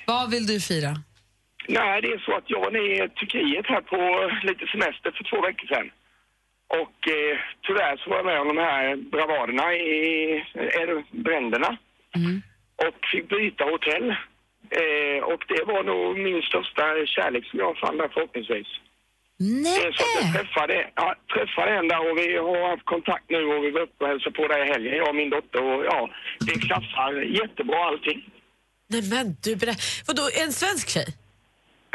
Vad 0.06 0.30
vill 0.30 0.46
du 0.46 0.60
fira? 0.60 0.92
Nej, 1.68 2.02
det 2.02 2.08
är 2.08 2.18
så 2.26 2.36
att 2.36 2.44
jag 2.46 2.60
var 2.60 2.70
nere 2.70 3.04
i 3.06 3.08
Turkiet 3.08 3.66
här 3.72 3.80
på 3.92 3.98
lite 4.48 4.64
semester 4.72 5.10
för 5.16 5.24
två 5.30 5.38
veckor 5.48 5.66
sedan. 5.74 5.90
Och 6.68 7.08
eh, 7.08 7.38
tyvärr 7.66 7.96
så 7.96 8.10
var 8.10 8.16
jag 8.16 8.26
med 8.26 8.40
om 8.40 8.48
de 8.48 8.58
här 8.58 8.96
bravaderna 8.96 9.74
i 9.74 10.44
bränderna. 11.10 11.76
Och 12.86 12.98
fick 13.12 13.28
byta 13.28 13.64
hotell. 13.64 14.10
Eh, 14.70 15.24
och 15.24 15.44
det 15.48 15.64
var 15.64 15.82
nog 15.84 16.18
min 16.18 16.42
största 16.42 16.82
kärlek 17.06 17.44
som 17.46 17.58
jag 17.58 17.78
fann 17.78 17.96
där 17.96 18.08
förhoppningsvis. 18.14 18.66
Nej! 19.38 19.84
Eh, 19.86 19.92
Så 19.92 20.04
jag 20.22 20.32
träffade, 20.34 20.90
ja, 20.94 21.14
träffade 21.34 21.70
en 21.78 21.88
där 21.88 22.10
och 22.10 22.18
vi 22.18 22.36
har 22.36 22.68
haft 22.70 22.84
kontakt 22.84 23.24
nu 23.30 23.44
och 23.44 23.64
vi 23.64 23.70
var 23.70 23.80
uppe 23.80 24.04
och 24.04 24.10
hälsade 24.10 24.36
på 24.36 24.48
där 24.48 24.64
i 24.66 24.68
helgen, 24.72 24.96
jag 24.96 25.08
och 25.08 25.14
min 25.14 25.30
dotter. 25.30 25.62
Och 25.62 25.84
ja, 25.84 26.10
det 26.40 26.52
klaffar 26.66 27.12
jättebra 27.40 27.84
allting. 27.84 28.30
Nej 28.88 29.02
men 29.10 29.26
du, 29.44 29.54
vadå, 30.06 30.22
en 30.44 30.52
svensk 30.52 30.88
tjej? 30.88 31.06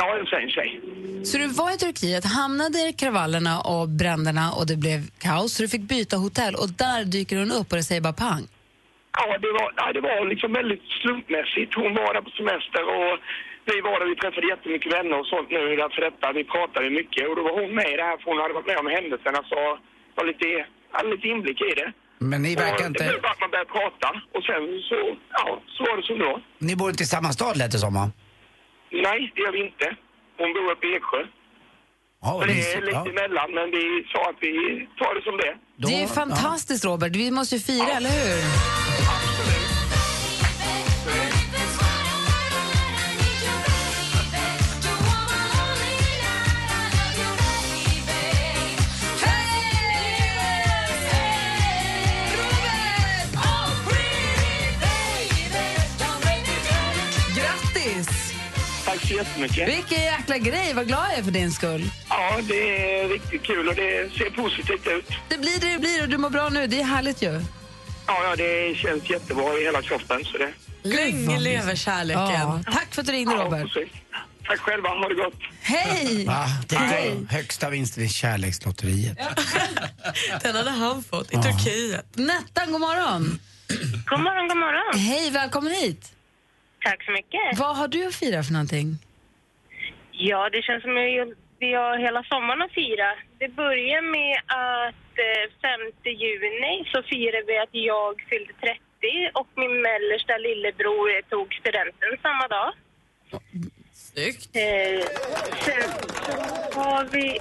Ja, 0.02 0.08
en 0.20 0.26
svensk 0.32 0.52
tjej. 0.58 0.70
Så 1.30 1.34
du 1.42 1.48
var 1.62 1.70
i 1.76 1.78
Turkiet, 1.86 2.24
hamnade 2.40 2.82
kravallerna 3.02 3.54
och 3.74 3.86
bränderna 4.02 4.46
och 4.58 4.66
det 4.72 4.78
blev 4.86 5.00
kaos, 5.26 5.50
så 5.54 5.58
du 5.64 5.70
fick 5.76 5.86
byta 5.96 6.16
hotell 6.26 6.54
och 6.62 6.70
där 6.84 7.00
dyker 7.16 7.36
hon 7.42 7.52
upp 7.60 7.68
och 7.72 7.78
det 7.80 7.88
säger 7.90 8.04
bara 8.10 8.20
pang. 8.26 8.44
Ja, 9.20 9.26
det 9.46 9.52
var, 9.60 9.68
nej, 9.80 9.90
det 9.98 10.02
var 10.10 10.18
liksom 10.34 10.50
väldigt 10.60 10.84
slumpmässigt. 11.02 11.72
Hon 11.82 11.92
var 12.00 12.10
där 12.16 12.24
på 12.28 12.32
semester 12.42 12.84
och 12.98 13.14
vi 13.70 13.76
var 13.88 13.96
där, 14.00 14.08
vi 14.14 14.16
träffade 14.22 14.48
jättemycket 14.54 14.90
vänner 14.98 15.16
och 15.22 15.28
sånt 15.34 15.50
nu 15.58 15.62
därför 15.84 16.02
detta. 16.10 16.26
Vi 16.40 16.44
pratade 16.54 16.88
mycket 17.00 17.24
och 17.30 17.36
då 17.38 17.42
var 17.48 17.56
hon 17.62 17.72
med 17.80 17.88
i 17.94 17.96
det 18.02 18.08
här 18.10 18.18
för 18.20 18.26
hon 18.32 18.40
hade 18.44 18.56
varit 18.58 18.70
med 18.72 18.80
om 18.84 18.90
händelserna 18.98 19.40
så 19.52 19.60
var 20.18 20.26
lite, 20.32 20.48
hade 20.96 21.10
lite 21.16 21.28
inblick 21.34 21.60
i 21.72 21.74
det. 21.82 21.90
Men 22.32 22.40
ni 22.46 22.52
verkar 22.56 22.74
och 22.74 22.82
Det 22.82 22.88
inte... 22.94 23.04
blev 23.12 23.22
bara 23.26 23.34
att 23.38 23.44
man 23.46 23.52
började 23.54 23.72
prata 23.80 24.10
och 24.36 24.44
sen 24.50 24.62
så, 24.90 25.00
ja, 25.40 25.46
så 25.76 25.80
var 25.88 25.96
det 25.98 26.06
som 26.10 26.18
det 26.22 26.26
var. 26.32 26.40
Ni 26.68 26.74
bor 26.80 26.90
inte 26.94 27.04
i 27.08 27.12
samma 27.16 27.30
stad 27.38 27.54
lät 27.58 27.72
det 27.76 27.82
som 27.88 27.94
va? 28.00 28.06
Nej, 28.92 29.32
det 29.36 29.42
gör 29.42 29.52
vi 29.52 29.60
inte. 29.66 29.86
Hon 30.38 30.54
bor 30.54 30.72
uppe 30.72 30.88
i 30.88 30.96
Eksjö. 30.96 31.22
Ja, 32.22 32.40
Så 32.42 32.46
det 32.48 32.54
är 32.74 32.82
lite 32.82 32.92
Ja. 32.92 33.06
emellan 33.10 33.52
men 33.58 33.72
vi 33.72 33.84
sa 34.14 34.30
att 34.30 34.36
vi 34.42 34.54
tar 35.00 35.16
det 35.16 35.22
som 35.24 35.38
det. 35.38 35.54
Det 35.88 35.96
är 35.96 36.02
ju 36.02 36.08
fantastiskt 36.08 36.86
Robert, 36.86 37.16
vi 37.16 37.32
måste 37.32 37.56
ju 37.56 37.62
fira, 37.62 37.92
eller 37.98 38.10
hur? 38.10 38.81
Jättemycket. 59.22 59.68
Vilken 59.70 60.04
jäkla 60.04 60.38
grej, 60.38 60.74
vad 60.74 60.88
glad 60.88 61.06
jag 61.10 61.18
är 61.20 61.24
för 61.24 61.32
din 61.32 61.52
skull. 61.52 61.90
Ja, 62.10 62.40
det 62.44 63.00
är 63.02 63.08
riktigt 63.10 63.44
kul 63.44 63.68
och 63.70 63.76
det 63.76 64.10
ser 64.18 64.30
positivt 64.30 64.88
ut. 64.88 65.06
Det 65.30 65.38
blir 65.38 65.60
det 65.60 65.74
det 65.74 65.80
blir 65.80 66.02
och 66.04 66.10
du 66.10 66.18
mår 66.18 66.30
bra 66.30 66.50
nu, 66.50 66.68
det 66.68 66.80
är 66.80 66.84
härligt 66.84 67.22
ju. 67.22 67.42
Ja, 68.08 68.24
ja, 68.24 68.36
det 68.36 68.76
känns 68.78 69.10
jättebra 69.10 69.58
i 69.58 69.64
hela 69.64 69.82
kroppen. 69.82 70.26
Så 70.26 70.38
det... 70.38 70.52
Länge 70.84 71.40
lever 71.40 71.76
kärleken. 71.76 72.24
Ja, 72.34 72.60
tack 72.72 72.94
för 72.96 73.02
att 73.02 73.08
du 73.08 73.14
ringde 73.14 73.36
Ja, 73.36 73.44
Robert. 73.44 73.74
precis. 73.74 73.94
Tack 74.48 74.60
själva, 74.60 74.90
ha 74.90 75.08
det 75.10 75.16
gott. 75.16 75.40
Hej! 75.62 76.26
Va? 76.26 76.46
Det 76.68 76.76
är 76.76 77.26
högsta 77.32 77.70
vinsten 77.70 78.04
i 78.04 78.10
kärlekslotteriet. 78.10 79.18
Den 80.44 80.56
hade 80.56 80.70
han 80.72 81.04
fått 81.04 81.32
i 81.34 81.36
Turkiet. 81.36 82.06
Nettan, 82.16 82.72
god 82.72 82.82
morgon. 82.82 83.40
God 84.10 84.20
morgon, 84.20 84.48
god 84.48 84.58
morgon. 84.58 85.00
Hej, 85.00 85.30
välkommen 85.32 85.72
hit. 85.74 86.12
Tack 86.84 87.04
så 87.06 87.12
mycket. 87.12 87.60
Vad 87.60 87.78
har 87.78 87.88
du 87.88 88.08
att 88.08 88.16
fira 88.16 88.44
för 88.44 88.54
någonting? 88.54 88.98
Ja, 90.30 90.50
det 90.50 90.62
känns 90.62 90.84
som 90.84 90.92
att 90.92 90.98
vi 91.60 91.74
har 91.74 91.98
hela 91.98 92.24
sommaren 92.24 92.62
att 92.62 92.72
fira. 92.72 93.16
Det 93.40 93.48
börjar 93.48 94.02
med 94.02 94.38
att 94.48 95.18
eh, 95.28 95.46
5 95.62 95.82
juni 96.24 96.86
så 96.92 97.04
firar 97.12 97.44
vi 97.48 97.58
att 97.58 97.70
jag 97.72 98.22
fyllde 98.30 98.54
30 98.54 98.80
och 99.34 99.48
min 99.56 99.82
mellersta 99.82 100.38
lillebror 100.38 101.10
eh, 101.10 101.22
tog 101.30 101.54
studenten 101.54 102.18
samma 102.22 102.48
dag. 102.48 102.74
Snyggt. 103.94 104.56
Eh, 104.56 105.06
sen 105.66 105.92
så 106.26 106.32
har 106.80 107.04
vi... 107.14 107.40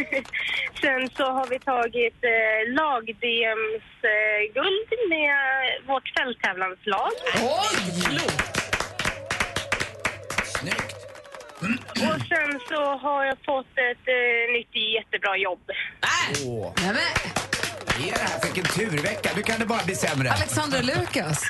sen 0.82 1.08
så 1.16 1.24
har 1.24 1.46
vi 1.46 1.58
tagit 1.58 2.24
eh, 2.24 2.72
lag-DMs-guld 2.78 4.88
med 5.08 5.34
vårt 5.86 6.08
fälttävlanslag. 6.18 7.10
Snyggt. 10.44 10.99
Och 12.08 12.20
sen 12.32 12.60
så 12.68 12.80
har 13.04 13.24
jag 13.24 13.38
fått 13.44 13.72
ett 13.90 14.06
eh, 14.08 14.52
nytt 14.52 14.74
jättebra 14.96 15.36
jobb. 15.36 15.64
Åh, 16.46 16.72
Nej, 16.76 16.94
men, 16.94 18.04
ge 18.04 18.10
det 18.12 18.18
här. 18.20 18.42
Vilken 18.42 18.64
turvecka. 18.64 19.30
Nu 19.36 19.42
kan 19.42 19.60
det 19.60 19.66
bara 19.66 19.84
bli 19.84 19.94
sämre. 19.94 20.30
Alexandra 20.32 20.80
Lukas. 20.80 21.42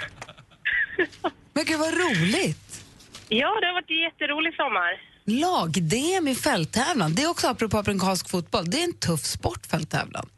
Men 1.53 1.65
gud 1.65 1.79
vad 1.79 1.95
roligt. 1.95 2.85
Ja, 3.29 3.61
det 3.61 3.67
har 3.67 3.75
varit 3.75 3.91
en 3.91 3.97
jätterolig 3.97 4.55
sommar. 4.55 4.91
Lag-DM 5.25 6.29
i 6.29 6.35
fälttävlan, 6.35 7.15
det 7.15 7.23
är 7.23 7.31
också 7.31 7.49
apropå 7.49 7.79
amerikansk 7.79 8.31
fotboll. 8.31 8.71
Det 8.71 8.81
är 8.81 8.85
en 8.85 8.99
tuff 8.99 9.25
sport, 9.25 9.67
fälttävlan. 9.67 10.29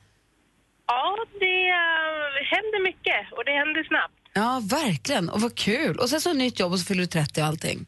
Ja, 0.86 1.16
det 1.40 1.68
eh, 1.68 2.44
händer 2.54 2.82
mycket 2.82 3.32
och 3.32 3.44
det 3.44 3.52
händer 3.52 3.84
snabbt. 3.84 4.14
Ja, 4.34 4.62
verkligen. 4.70 5.28
Och 5.28 5.40
vad 5.40 5.54
kul. 5.54 5.98
Och 5.98 6.08
sen 6.10 6.20
så 6.20 6.32
nytt 6.32 6.60
jobb 6.60 6.72
och 6.72 6.78
så 6.78 6.84
fyller 6.84 7.00
du 7.00 7.06
30 7.06 7.40
och 7.40 7.46
allting. 7.46 7.86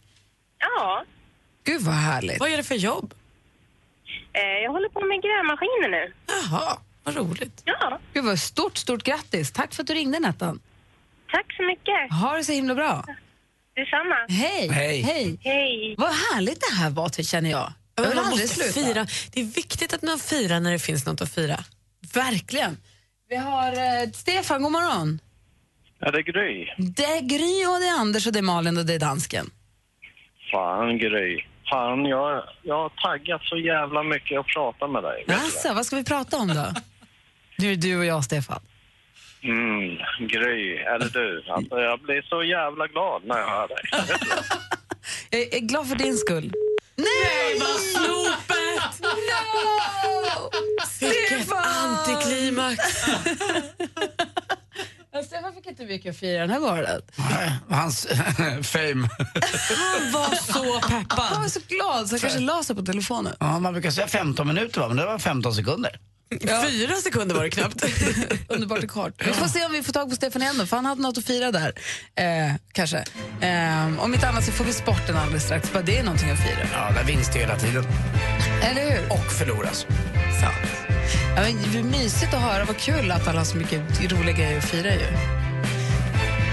Ja, 0.59 1.05
Gud 1.65 1.81
vad 1.83 1.95
härligt. 1.95 2.41
Vad 2.41 2.51
är 2.51 2.57
det 2.57 2.63
för 2.63 2.75
jobb? 2.75 3.15
eh, 4.33 4.43
jag 4.65 4.71
håller 4.73 4.89
på 4.89 5.01
med 5.01 5.23
grävmaskiner 5.23 5.89
nu. 5.89 6.13
Jaha, 6.27 6.79
vad 7.05 7.17
roligt. 7.17 7.63
Ja, 7.65 7.99
Gud 8.13 8.25
vad 8.25 8.39
stort, 8.39 8.77
stort 8.77 9.03
grattis. 9.03 9.53
Tack 9.53 9.75
för 9.75 9.83
att 9.83 9.87
du 9.87 9.95
ringde 9.95 10.19
Nettan. 10.21 10.61
tack 11.33 11.53
så 11.57 11.63
mycket. 11.63 12.13
Ha 12.23 12.37
det 12.37 12.45
så 12.45 12.53
himla 12.53 12.75
bra. 12.75 13.05
Detsamma. 13.77 14.15
Hej. 14.29 14.69
Hej. 14.69 15.01
Hej. 15.03 15.39
Hej. 15.43 15.95
Vad 15.99 16.11
härligt 16.13 16.61
det 16.71 16.75
här 16.77 16.91
var, 16.91 17.09
känner 17.23 17.51
jag. 17.51 17.73
Jag 17.97 18.09
vill 18.09 18.19
aldrig 18.19 18.41
måste 18.41 18.49
sluta. 18.73 18.89
fira. 18.89 19.07
Det 19.33 19.41
är 19.41 19.45
viktigt 19.45 19.95
att 19.95 20.03
man 20.03 20.19
firar 20.19 20.61
när 20.61 20.73
det 20.73 20.79
finns 20.79 21.07
något 21.07 21.21
att 21.21 21.35
fira. 21.35 21.57
Verkligen. 22.15 22.77
Vi 23.29 23.37
har 23.37 23.73
eh, 23.73 24.11
Stefan, 24.13 24.63
god 24.63 24.73
morgon. 24.73 25.21
Ja, 25.99 26.11
det 26.11 26.19
är 26.19 26.23
Gry. 26.23 26.67
Det 26.79 27.05
är 27.05 27.21
Gry 27.21 27.67
och 27.67 27.81
det 27.81 27.87
är 27.87 28.01
Anders 28.01 28.27
och 28.27 28.33
det 28.33 28.39
är 28.39 28.43
Malin 28.43 28.79
och 28.79 28.87
det 28.87 28.95
är 28.95 28.99
dansken. 28.99 29.51
Fan, 30.53 30.99
Gry. 30.99 31.41
Fan, 31.71 32.05
jag, 32.07 32.43
jag 32.63 32.75
har 32.75 32.89
taggat 32.89 33.43
så 33.45 33.57
jävla 33.59 34.03
mycket 34.03 34.41
att 34.41 34.47
prata 34.47 34.87
med 34.87 35.03
dig. 35.03 35.25
du 35.27 35.35
Alltså, 35.35 35.73
vad 35.73 35.87
ska 35.87 35.97
vi 35.97 36.05
prata 36.05 36.37
om 36.37 36.49
då? 36.49 36.67
Du, 37.59 37.77
du 37.77 37.99
och 37.99 38.05
jag, 38.05 38.25
Stefan. 38.25 38.61
Mm, 39.43 39.97
Gry, 40.19 40.77
eller 40.77 41.09
du. 41.09 41.45
Alltså, 41.49 41.79
jag 41.81 42.01
blir 42.01 42.23
så 42.23 42.45
jävla 42.45 42.87
glad 42.87 43.23
när 43.25 43.39
jag 43.39 43.47
hör 43.49 43.69
dig. 43.69 43.83
Jag 45.31 45.41
är 45.55 45.61
glad 45.61 45.89
för 45.89 45.97
din 45.97 46.17
skull. 46.17 46.53
Nej, 46.97 47.59
vad 47.61 47.81
Snopet! 47.81 49.01
No! 49.03 50.51
Vilket 51.01 51.53
antiklimax. 51.53 52.79
Ja, 55.15 55.23
Stefan 55.23 55.53
fick 55.55 55.67
inte 55.67 55.85
mycket 55.85 56.11
att 56.11 56.17
fira 56.17 56.41
den 56.41 56.51
här 56.51 56.61
morgonen. 56.61 57.03
Nej, 57.17 57.53
Hans 57.71 58.07
fame. 58.63 59.09
Han 59.69 60.13
var 60.13 60.53
så 60.53 60.81
Han 60.89 61.05
peppad. 61.05 61.39
var 61.41 61.49
så 61.49 61.61
glad 61.69 62.09
så 62.09 62.15
han 62.15 62.21
kanske 62.21 62.39
la 62.41 62.63
sig 62.63 62.77
på 62.77 62.83
telefonen. 62.83 63.37
Ja, 63.41 63.59
man 63.59 63.73
brukar 63.73 63.91
säga 63.91 64.07
15 64.07 64.47
minuter, 64.47 64.81
va? 64.81 64.89
men 64.89 64.97
det 64.97 65.07
var 65.07 65.19
15 65.19 65.55
sekunder. 65.55 65.99
Fyra 66.69 66.97
sekunder 66.97 67.35
var 67.35 67.43
det 67.45 67.51
knappt. 67.51 67.85
Underbart 68.49 68.85
och 68.85 68.91
kort. 68.91 69.27
Vi 69.27 69.33
får 69.33 69.47
se 69.49 69.65
om 69.67 69.73
vi 69.73 69.83
får 69.83 69.93
tag 69.93 70.11
på 70.11 70.17
Stefan 70.17 70.43
igen 70.43 70.59
då, 70.59 70.67
för 70.67 70.77
han 70.77 70.87
hade 70.87 71.03
något 71.03 71.19
att 71.19 71.25
fira 71.25 71.53
där. 71.53 71.73
Eh, 72.17 72.55
kanske. 72.73 73.05
Eh, 73.41 74.01
om 74.05 74.15
inte 74.15 74.29
annat 74.29 74.45
så 74.45 74.53
får 74.53 74.65
vi 74.65 74.73
sporten 74.73 75.17
alldeles 75.17 75.45
strax, 75.45 75.73
bara 75.73 75.83
det 75.83 75.99
är 75.99 76.03
någonting 76.05 76.31
att 76.31 76.39
fira. 76.39 76.69
Ja, 76.73 76.91
där 76.95 77.05
vinns 77.05 77.31
det 77.33 77.39
hela 77.39 77.59
tiden. 77.59 77.85
Eller 78.63 78.91
hur? 78.91 79.13
Och 79.13 79.33
förloras. 79.33 79.87
Sant. 80.41 80.74
Ja, 81.37 81.43
men, 81.43 81.73
det 81.73 81.79
är 81.79 81.83
mysigt 81.83 82.35
att 82.35 82.41
höra, 82.41 82.65
vad 82.65 82.77
kul 82.77 83.11
att 83.11 83.29
alla 83.29 83.41
har 83.41 83.45
så 83.45 83.57
mycket 83.57 84.13
roliga 84.13 84.37
grejer 84.37 84.59
att 84.59 84.65
fira 84.65 84.95
ju. 84.95 85.07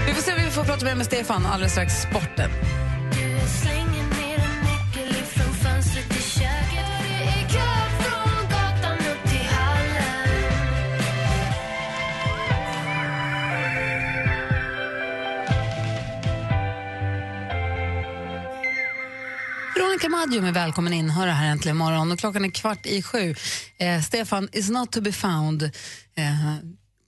Vi 0.06 0.14
får 0.14 0.22
se 0.22 0.32
om 0.32 0.38
vi 0.44 0.50
får 0.50 0.64
prata 0.64 0.84
mer 0.84 0.94
med 0.94 1.06
Stefan 1.06 1.46
alldeles 1.46 1.72
strax, 1.72 1.92
sporten. 2.02 2.50
Veronica 19.74 20.08
Maggio 20.08 20.44
är 20.44 20.52
välkommen 20.52 20.92
in. 20.92 21.10
Hör 21.10 21.26
det 21.26 21.32
här 21.32 21.50
äntligen 21.50 21.76
morgon. 21.76 22.12
Och 22.12 22.18
klockan 22.18 22.44
är 22.44 22.50
kvart 22.50 22.86
i 22.86 23.02
sju. 23.02 23.34
Eh, 23.78 24.00
Stefan 24.00 24.48
is 24.52 24.70
not 24.70 24.92
to 24.92 25.00
be 25.00 25.12
found. 25.12 25.62
Eh, 25.62 25.70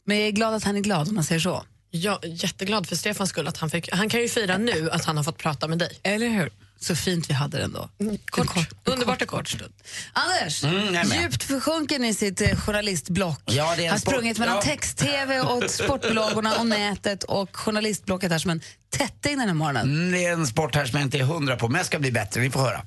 men 0.06 0.18
jag 0.18 0.26
är 0.28 0.30
glad 0.30 0.54
att 0.54 0.64
han 0.64 0.76
är 0.76 0.80
glad 0.80 1.08
om 1.08 1.14
man 1.14 1.24
säger 1.24 1.40
så. 1.40 1.64
Jag 1.90 2.24
är 2.24 2.44
jätteglad 2.44 2.88
för 2.88 2.96
Stefans 2.96 3.30
skull 3.30 3.48
att 3.48 3.56
han 3.56 3.70
fick, 3.70 3.92
han 3.92 4.08
kan 4.08 4.20
ju 4.20 4.28
fira 4.28 4.58
nu 4.58 4.90
att 4.90 5.04
han 5.04 5.16
har 5.16 5.24
fått 5.24 5.38
prata 5.38 5.68
med 5.68 5.78
dig. 5.78 5.98
Eller 6.02 6.28
hur? 6.28 6.52
Så 6.80 6.96
fint 6.96 7.30
vi 7.30 7.34
hade 7.34 7.56
det 7.58 7.64
ändå. 7.64 7.88
Kort, 8.30 8.56
En 8.56 8.92
underbart 8.92 9.22
och 9.22 9.28
kort 9.28 9.48
stund. 9.48 9.72
Anders, 10.12 10.64
Mm, 10.64 11.22
djupt 11.22 11.42
försjunken 11.42 12.04
i 12.04 12.14
sitt 12.14 12.40
eh, 12.40 12.56
journalistblock. 12.56 13.42
Ja, 13.44 13.74
det 13.76 13.82
är 13.82 13.84
en 13.86 13.90
har 13.90 13.98
sport- 13.98 14.12
sprungit 14.14 14.38
mellan 14.38 14.54
ja. 14.54 14.62
text-tv 14.62 15.40
och 15.40 15.70
sportbilagorna 15.70 16.56
och 16.56 16.66
nätet 16.66 17.22
och 17.22 17.56
journalistblocket 17.56 18.30
här 18.32 18.38
som 18.38 18.50
en 18.50 18.60
tätting 18.90 19.38
den 19.38 19.48
här 19.48 19.54
morgonen. 19.54 19.82
Mm, 19.82 20.12
det 20.12 20.24
är 20.26 20.32
en 20.32 20.46
sport 20.46 20.74
här 20.74 20.86
som 20.86 20.98
jag 20.98 21.06
inte 21.06 21.18
är 21.18 21.22
hundra 21.22 21.56
på, 21.56 21.68
men 21.68 21.78
jag 21.78 21.86
ska 21.86 21.98
bli 21.98 22.12
bättre. 22.12 22.40
Vi 22.40 22.50
får 22.50 22.60
höra. 22.60 22.82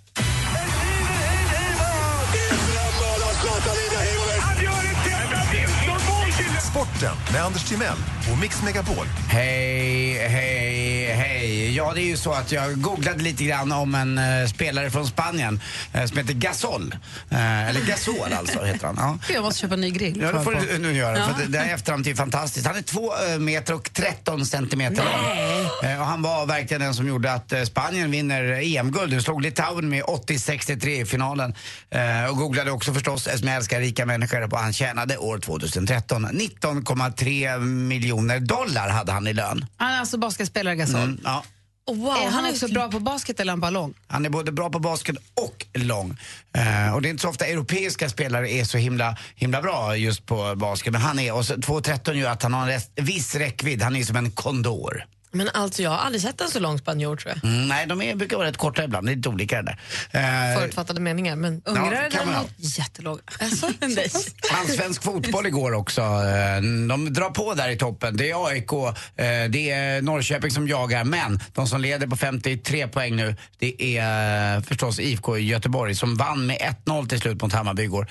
Sporten 6.78 7.16
med 7.34 7.44
Anders 7.44 7.64
Timell 7.64 7.98
och 8.32 8.38
Mix 8.38 8.64
Megapol. 8.64 9.06
Hej, 9.30 10.28
hej, 10.28 11.06
hej. 11.14 11.76
Ja, 11.76 11.92
det 11.96 12.02
är 12.02 12.06
ju 12.06 12.18
så 12.18 12.32
att 12.34 12.52
jag 12.52 12.82
googlade 12.82 13.24
lite 13.24 13.44
grann 13.44 13.72
om 13.72 13.96
en 13.96 14.18
eh, 14.18 14.48
spelare 14.48 14.90
från 14.90 15.08
Spanien 15.08 15.62
eh, 15.94 16.06
som 16.06 16.18
heter 16.18 16.34
Gasol. 16.34 16.96
Eh, 17.30 17.70
eller 17.70 17.82
Gasol 17.82 18.34
alltså 18.34 18.64
heter 18.64 18.88
han. 18.88 18.96
Ja. 19.00 19.18
Gud, 19.28 19.36
Jag 19.36 19.44
måste 19.44 19.62
köpa 19.62 19.74
en 19.74 19.82
ny 19.82 19.90
grill. 19.90 20.22
Ja, 20.22 20.32
det 20.32 20.44
får 20.44 20.52
du 20.52 20.78
nu 20.78 20.94
göra. 20.94 21.16
För 21.16 21.44
det, 21.44 21.48
det 21.48 21.60
här 21.60 21.74
efternamnet 21.74 22.08
är 22.08 22.16
fantastiskt. 22.16 22.68
Han 22.68 22.76
är 22.76 22.82
två 22.82 23.14
eh, 23.32 23.40
meter 23.40 23.74
och 23.74 23.90
13 23.94 24.46
centimeter 24.46 25.04
lång. 25.04 25.90
Eh, 25.92 26.00
och 26.00 26.06
han 26.06 26.22
var 26.22 26.46
verkligen 26.46 26.82
den 26.82 26.94
som 26.94 27.08
gjorde 27.08 27.34
att 27.34 27.54
eh, 27.54 27.64
Spanien 27.64 28.12
vinner 28.12 28.44
EM-guld. 28.78 29.14
Nu 29.14 29.22
slog 29.22 29.42
Litauen 29.42 29.90
med 29.90 30.04
80-63 30.04 30.88
i 30.88 31.06
finalen. 31.06 31.56
Eh, 31.90 32.26
och 32.30 32.38
googlade 32.38 32.72
också 32.72 32.94
förstås, 32.94 33.28
eftersom 33.28 33.48
jag 33.48 33.58
älskar 33.58 33.80
rika 33.80 34.06
människor, 34.06 34.48
på 34.48 34.58
han 34.58 34.74
tjänade 34.74 35.18
år 35.18 35.40
2013 35.40 36.28
19,3 36.74 37.60
miljoner 37.60 38.40
dollar 38.40 38.90
hade 38.90 39.12
han 39.12 39.28
i 39.28 39.34
lön. 39.34 39.66
Han 39.78 39.94
är 39.94 40.00
alltså 40.00 40.18
basketspelare, 40.18 40.76
Gasol. 40.76 41.02
Mm, 41.02 41.20
ja. 41.24 41.44
Wow, 41.90 42.08
är 42.08 42.30
han 42.30 42.46
är 42.46 42.50
också 42.50 42.68
bra 42.68 42.88
på 42.92 43.00
basket 43.00 43.40
eller 43.40 43.50
är 43.50 43.54
han 43.54 43.60
bara 43.60 43.72
lång? 43.72 43.94
Han 44.08 44.26
är 44.26 44.30
både 44.30 44.52
bra 44.52 44.70
på 44.70 44.80
basket 44.80 45.16
och 45.34 45.66
lång. 45.74 46.18
Eh, 46.54 46.94
och 46.94 47.02
det 47.02 47.08
är 47.08 47.10
inte 47.10 47.22
så 47.22 47.30
ofta 47.30 47.46
europeiska 47.46 48.10
spelare 48.10 48.52
är 48.52 48.64
så 48.64 48.78
himla, 48.78 49.18
himla 49.36 49.62
bra 49.62 49.96
just 49.96 50.26
på 50.26 50.56
basket. 50.56 50.94
Men 50.94 51.02
han 51.02 51.20
är, 51.20 51.34
och 51.34 51.46
så 51.46 51.54
2,13 51.54 52.14
gör 52.14 52.32
att 52.32 52.44
han 52.44 52.54
har 52.54 52.62
en 52.62 52.68
rest, 52.68 52.92
viss 52.96 53.36
räckvidd. 53.36 53.82
Han 53.82 53.96
är 53.96 54.04
som 54.04 54.16
en 54.16 54.32
kondor. 54.32 55.04
Men 55.32 55.50
alltså 55.54 55.84
jag 55.84 55.90
har 55.90 55.98
aldrig 55.98 56.22
sett 56.22 56.42
en 56.42 56.50
så 56.50 56.60
lång 56.60 56.78
spanjor 56.80 57.16
tror 57.16 57.34
jag. 57.36 57.52
Mm, 57.52 57.68
nej, 57.68 57.86
de 57.88 58.02
är, 58.02 58.16
brukar 58.16 58.38
vara 58.38 58.48
rätt 58.48 58.58
korta 58.58 58.84
ibland. 58.84 59.08
Det 59.08 59.12
är 59.12 59.16
lite 59.16 59.30
olika 59.30 59.62
det 59.62 59.78
där. 60.12 60.52
Eh, 60.54 60.60
Förutfattade 60.60 61.00
meningar. 61.00 61.36
Men 61.36 61.62
Ungrare 61.66 61.96
ha. 61.96 62.10
däremot 62.26 62.52
jättelåga. 62.58 63.22
Alltså, 63.40 63.70
nej. 63.80 64.12
Allsvensk 64.52 65.04
fotboll 65.04 65.46
igår 65.46 65.74
också. 65.74 66.02
Eh, 66.02 66.62
De 66.90 67.14
drar 67.14 67.30
på 67.30 67.54
där 67.54 67.70
i 67.70 67.78
toppen. 67.78 68.18
Det 68.18 68.32
är 68.32 68.48
AIK, 68.48 68.72
eh, 68.74 69.50
det 69.50 69.70
är 69.72 70.02
Norrköping 70.02 70.52
som 70.52 70.68
jagar. 70.68 71.04
Men 71.04 71.40
de 71.54 71.68
som 71.68 71.82
leder 71.82 72.08
på 72.08 72.18
53 72.18 72.88
poäng 72.88 73.16
nu, 73.16 73.36
det 73.60 73.98
är 73.98 74.56
eh, 74.58 74.62
förstås 74.64 75.00
IFK 75.00 75.38
i 75.38 75.42
Göteborg 75.48 75.96
som 75.96 76.16
vann 76.16 76.46
med 76.46 76.76
1-0 76.86 77.08
till 77.08 77.20
slut 77.20 77.42
mot 77.42 77.54
Hammarby 77.54 77.84
igår. 77.84 78.08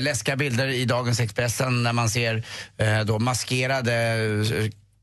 Läskiga 0.00 0.36
bilder 0.36 0.68
i 0.68 0.84
dagens 0.84 1.20
Expressen 1.20 1.82
när 1.82 1.92
man 1.92 2.10
ser 2.10 2.42
då 3.04 3.18
maskerade 3.18 3.94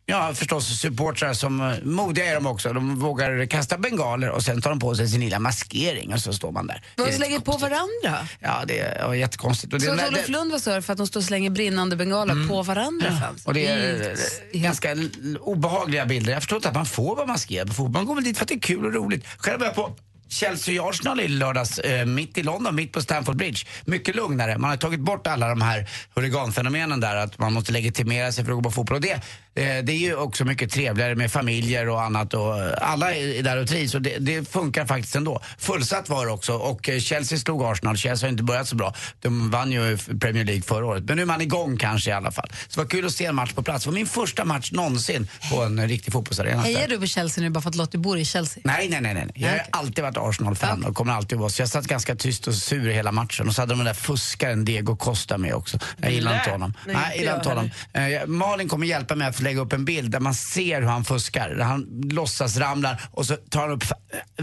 Ja, 0.05 0.33
förstås 0.33 0.79
supportrar 0.79 1.33
som, 1.33 1.61
eh, 1.61 1.73
modiga 1.83 2.25
är 2.25 2.35
de 2.35 2.45
också. 2.47 2.73
De 2.73 2.99
vågar 2.99 3.45
kasta 3.45 3.77
bengaler 3.77 4.29
och 4.29 4.43
sen 4.43 4.61
tar 4.61 4.69
de 4.69 4.79
på 4.79 4.95
sig 4.95 5.07
sin 5.09 5.19
lilla 5.21 5.39
maskering 5.39 6.13
och 6.13 6.19
så 6.19 6.33
står 6.33 6.51
man 6.51 6.67
där. 6.67 6.83
De 6.95 7.11
slänger 7.11 7.39
på 7.39 7.51
varandra. 7.51 8.27
Ja, 8.39 8.63
det 8.67 8.79
är 8.79 8.99
ja, 8.99 9.15
jättekonstigt. 9.15 9.73
Och 9.73 9.79
det, 9.79 9.85
Så 9.85 9.93
nej, 9.93 10.07
Olof 10.07 10.29
Lund 10.29 10.51
var 10.51 10.59
sur 10.59 10.81
för 10.81 10.93
att 10.93 10.97
de 10.97 11.07
står 11.07 11.19
och 11.19 11.23
slänger 11.23 11.49
brinnande 11.49 11.95
bengaler 11.95 12.47
på 12.47 12.63
varandra. 12.63 13.19
fans. 13.19 13.45
och 13.45 13.53
det 13.53 13.67
är 13.67 14.15
eh, 14.53 14.61
ganska 14.61 14.95
obehagliga 15.39 16.05
bilder. 16.05 16.33
Jag 16.33 16.41
förstår 16.41 16.55
inte 16.55 16.69
att 16.69 16.75
man 16.75 16.85
får 16.85 17.15
vara 17.15 17.25
maskerad 17.25 17.67
på 17.67 17.73
fotboll. 17.73 17.93
Man 17.93 18.05
går 18.05 18.15
väl 18.15 18.23
dit 18.23 18.37
för 18.37 18.45
att 18.45 18.49
det 18.49 18.55
är 18.55 18.59
kul 18.59 18.85
och 18.85 18.93
roligt. 18.93 19.25
Själv 19.37 19.59
var 19.59 19.65
jag 19.65 19.75
på 19.75 19.95
Chelsea-Arsenal 20.31 21.19
i 21.19 21.27
lördags, 21.27 21.79
eh, 21.79 22.05
mitt 22.05 22.37
i 22.37 22.43
London, 22.43 22.75
mitt 22.75 22.91
på 22.91 23.01
Stamford 23.01 23.35
Bridge. 23.35 23.65
Mycket 23.85 24.15
lugnare. 24.15 24.57
Man 24.57 24.69
har 24.69 24.77
tagit 24.77 24.99
bort 24.99 25.27
alla 25.27 25.49
de 25.49 25.61
här 25.61 25.89
huliganfenomenen 26.15 26.99
där, 26.99 27.15
att 27.15 27.39
man 27.39 27.53
måste 27.53 27.71
legitimera 27.71 28.31
sig 28.31 28.45
för 28.45 28.51
att 28.51 28.57
gå 28.57 28.63
på 28.63 28.71
fotboll. 28.71 28.95
Och 28.95 29.01
det, 29.01 29.11
eh, 29.11 29.83
det 29.83 29.91
är 29.91 29.97
ju 29.97 30.15
också 30.15 30.45
mycket 30.45 30.71
trevligare 30.71 31.15
med 31.15 31.31
familjer 31.31 31.89
och 31.89 32.01
annat 32.01 32.33
och 32.33 32.59
eh, 32.59 32.73
alla 32.81 33.13
är 33.15 33.31
är 33.31 33.43
där 33.43 33.57
och 33.57 33.67
trivs 33.67 33.95
och 33.95 34.01
det, 34.01 34.17
det 34.17 34.49
funkar 34.51 34.85
faktiskt 34.85 35.15
ändå. 35.15 35.41
Fullsatt 35.57 36.09
var 36.09 36.25
det 36.25 36.31
också 36.31 36.53
och 36.53 36.89
eh, 36.89 36.99
Chelsea 36.99 37.37
slog 37.37 37.63
Arsenal. 37.63 37.97
Chelsea 37.97 38.27
har 38.27 38.31
inte 38.31 38.43
börjat 38.43 38.67
så 38.67 38.75
bra. 38.75 38.93
De 39.21 39.51
vann 39.51 39.71
ju 39.71 39.97
Premier 39.97 40.45
League 40.45 40.61
förra 40.61 40.85
året. 40.85 41.03
Men 41.03 41.15
nu 41.15 41.21
är 41.21 41.25
man 41.25 41.41
igång 41.41 41.77
kanske 41.77 42.09
i 42.09 42.13
alla 42.13 42.31
fall. 42.31 42.49
Så 42.67 42.79
det 42.79 42.83
var 42.83 42.89
kul 42.89 43.05
att 43.05 43.11
se 43.11 43.25
en 43.25 43.35
match 43.35 43.53
på 43.53 43.63
plats. 43.63 43.83
Det 43.83 43.89
var 43.89 43.95
min 43.95 44.07
första 44.07 44.45
match 44.45 44.71
någonsin 44.71 45.27
på 45.51 45.61
en 45.61 45.87
riktig 45.87 46.13
fotbollsarena. 46.13 46.61
Hejar 46.61 46.87
du 46.87 46.99
på 46.99 47.05
Chelsea 47.05 47.43
nu 47.43 47.49
bara 47.49 47.61
för 47.61 47.69
att 47.69 47.75
Lottie 47.75 47.99
bor 47.99 48.17
i 48.17 48.25
Chelsea? 48.25 48.61
Nej, 48.65 48.89
nej, 48.89 49.01
nej. 49.01 49.13
nej. 49.13 49.31
Jag 49.35 49.49
har 49.49 49.61
alltid 49.71 50.03
varit 50.03 50.17
Arsenal-fan 50.29 50.83
och 50.85 50.95
kommer 50.95 51.13
alltid 51.13 51.37
vara 51.37 51.49
så. 51.49 51.61
Jag 51.61 51.69
satt 51.69 51.87
ganska 51.87 52.15
tyst 52.15 52.47
och 52.47 52.53
sur 52.53 52.89
hela 52.89 53.11
matchen 53.11 53.47
och 53.47 53.55
så 53.55 53.61
hade 53.61 53.71
de 53.71 53.77
den 53.77 53.85
där 53.85 53.93
fuskaren 53.93 54.65
Diego 54.65 54.95
Costa 54.95 55.37
med 55.37 55.53
också. 55.53 55.79
Jag 55.97 56.11
gillar 56.11 56.37
inte 56.37 56.51
honom. 56.51 56.73
Nej, 56.85 56.95
Nej, 56.95 57.05
inte 57.05 57.19
gillar 57.19 57.45
honom. 57.45 57.69
Eh, 57.93 58.27
Malin 58.27 58.69
kommer 58.69 58.87
hjälpa 58.87 59.15
mig 59.15 59.27
att 59.27 59.39
lägga 59.39 59.61
upp 59.61 59.73
en 59.73 59.85
bild 59.85 60.11
där 60.11 60.19
man 60.19 60.33
ser 60.33 60.81
hur 60.81 60.87
han 60.87 61.03
fuskar. 61.03 61.57
Han 61.61 62.01
låtsas 62.11 62.57
ramlar 62.57 63.01
och 63.11 63.25
så 63.25 63.35
tar 63.35 63.61
han 63.61 63.71
upp 63.71 63.83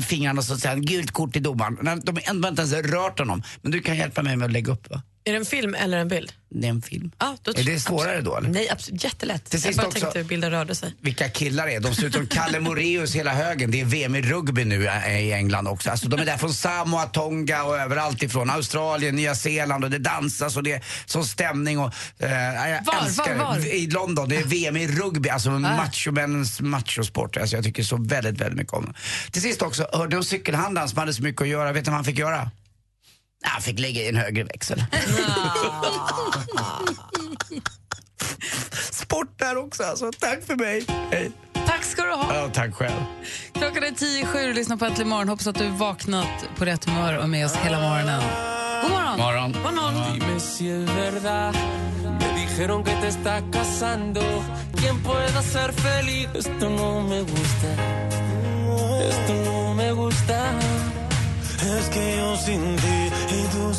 fingrarna 0.05 0.39
och 0.39 0.45
så 0.45 0.57
säger 0.57 0.75
han 0.75 0.85
gult 0.85 1.11
kort 1.11 1.33
till 1.33 1.43
domaren. 1.43 2.01
De 2.05 2.19
har 2.27 2.49
inte 2.49 2.63
ens 2.63 2.73
rört 2.73 3.19
honom. 3.19 3.43
Men 3.63 3.73
du 3.73 3.81
kan 3.81 3.97
hjälpa 3.97 4.23
mig 4.23 4.37
med 4.37 4.47
att 4.47 4.53
lägga 4.53 4.73
upp 4.73 4.91
va? 4.91 5.03
Är 5.25 5.33
det 5.33 5.39
en 5.39 5.45
film 5.45 5.75
eller 5.75 5.99
en 5.99 6.09
bild? 6.09 6.33
Det 6.51 6.67
är 6.67 6.71
en 6.71 6.83
film. 6.83 7.11
Ja, 7.19 7.37
då 7.43 7.51
Är 7.51 7.65
det 7.65 7.81
svårare 7.81 8.21
då 8.21 8.37
eller? 8.37 8.49
Nej, 8.49 8.69
absolut. 8.71 9.05
Jättelätt. 9.05 9.45
Till 9.45 9.59
jag 9.59 9.63
sist 9.63 9.79
bara 9.79 9.87
också- 9.87 10.01
tänkte 10.01 10.25
bilden 10.25 10.51
rörde 10.51 10.75
sig. 10.75 10.95
vilka 11.01 11.29
killar 11.29 11.67
det 11.67 11.75
är. 11.75 11.81
De 11.81 11.95
ser 11.95 12.07
ut 12.07 12.15
som 12.15 12.27
Kalle 12.27 12.61
Moreus 12.61 13.15
hela 13.15 13.33
högen. 13.35 13.71
Det 13.71 13.81
är 13.81 13.85
VM 13.85 14.15
i 14.15 14.23
rugby 14.23 14.65
nu 14.65 14.87
eh, 14.87 15.21
i 15.21 15.33
England 15.33 15.67
också. 15.69 15.91
Alltså, 15.91 16.09
de 16.09 16.21
är 16.21 16.25
där 16.25 16.37
från 16.37 16.55
Samoa, 16.55 17.07
Tonga 17.07 17.63
och 17.65 17.79
överallt 17.79 18.23
ifrån. 18.23 18.51
Australien, 18.51 19.17
Nya 19.17 19.35
Zeeland 19.35 19.85
och 19.85 19.91
det 19.91 19.99
dansas 19.99 20.57
och 20.57 20.63
det 20.63 20.73
är 20.73 20.85
sån 21.07 21.25
stämning. 21.25 21.79
Och, 21.79 21.93
eh, 22.19 22.31
jag 22.71 22.85
Var, 22.85 23.05
älskar 23.07 23.35
var, 23.39 23.45
var? 23.45 23.67
I 23.67 23.87
London. 23.87 24.29
Det 24.29 24.37
är 24.37 24.45
VM 24.45 24.77
i 24.77 24.87
rugby, 24.89 25.29
alltså 25.29 25.51
machomännens 25.51 26.61
machosport. 26.61 27.37
Alltså, 27.37 27.57
jag 27.57 27.65
tycker 27.65 27.83
så 27.83 27.97
väldigt, 27.97 28.41
väldigt 28.41 28.59
mycket 28.59 28.73
om 28.73 28.85
det. 28.85 29.31
Till 29.33 29.43
sist 29.43 29.63
också, 29.63 29.89
hörde 29.93 30.11
du 30.11 30.17
om 30.17 30.25
cykelhandlaren 30.25 30.89
som 30.89 30.99
hade 30.99 31.15
så 31.15 31.23
mycket 31.23 31.43
att 31.43 31.49
göra? 31.49 31.73
Vet 31.73 31.85
du 31.85 31.91
vad 31.91 31.97
han 31.97 32.05
fick 32.05 32.19
göra? 32.19 32.51
Han 33.43 33.63
fick 33.63 33.79
lägga 33.79 34.03
i 34.03 34.09
en 34.09 34.17
högre 34.17 34.45
växel. 34.45 34.85
Sport 38.93 39.39
där 39.39 39.57
också 39.57 39.83
alltså. 39.83 40.11
Tack 40.19 40.45
för 40.47 40.57
mig. 40.57 40.85
Hej. 41.11 41.31
Tack 41.67 41.85
ska 41.85 42.03
du 42.03 42.13
ha. 42.13 42.35
Ja, 42.35 42.51
tack 42.55 42.75
själv. 42.75 43.01
Klockan 43.53 43.85
är 43.85 43.91
tio 43.91 44.23
i 44.23 44.27
sju 44.27 44.49
och 44.49 44.55
lyssnar 44.55 44.77
på 44.77 44.85
Äntligen 44.85 45.09
morgon. 45.09 45.29
Hoppas 45.29 45.47
att 45.47 45.59
du 45.59 45.69
vaknat 45.69 46.45
på 46.57 46.65
rätt 46.65 46.85
humör 46.85 47.17
och 47.17 47.23
är 47.23 47.27
med 47.27 47.47
oss 47.47 47.57
hela 47.57 47.81
morgonen. 47.81 48.23
God 48.83 48.91
morgon! 48.91 49.19
Morgon. 49.19 49.55
Dime 50.15 50.41
si 50.41 50.69
es 50.69 50.89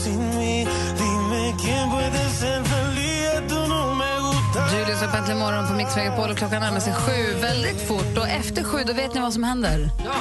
sin 0.03 0.31
tú 0.31 0.39
mí. 0.39 0.65
Dime 0.99 1.55
quién 1.61 1.89
puede 1.89 2.29
ser 2.39 2.63
feliz. 2.63 3.19
Esto 3.35 3.67
no 3.67 3.95
me 3.95 4.11
gusta. 4.27 4.59
Du 4.71 4.85
lyssnar 4.91 5.07
på 5.11 5.17
Äntligen 5.17 5.39
morgon 5.39 5.67
på 5.67 5.73
Mix 5.73 5.95
Megapol 5.95 6.29
och 6.31 6.37
klockan 6.37 6.61
närmar 6.61 6.79
sig 6.79 6.93
sju 6.93 7.33
väldigt 7.41 7.81
fort. 7.87 8.17
Och 8.17 8.27
efter 8.27 8.63
sju, 8.63 8.83
då 8.87 8.93
vet 8.93 9.13
ni 9.13 9.21
vad 9.21 9.33
som 9.33 9.43
händer. 9.43 9.89
Ja. 10.05 10.15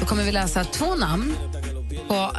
Då 0.00 0.06
kommer 0.06 0.22
vi 0.24 0.32
läsa 0.32 0.64
två 0.64 0.94
namn 0.94 1.36
på 2.08 2.32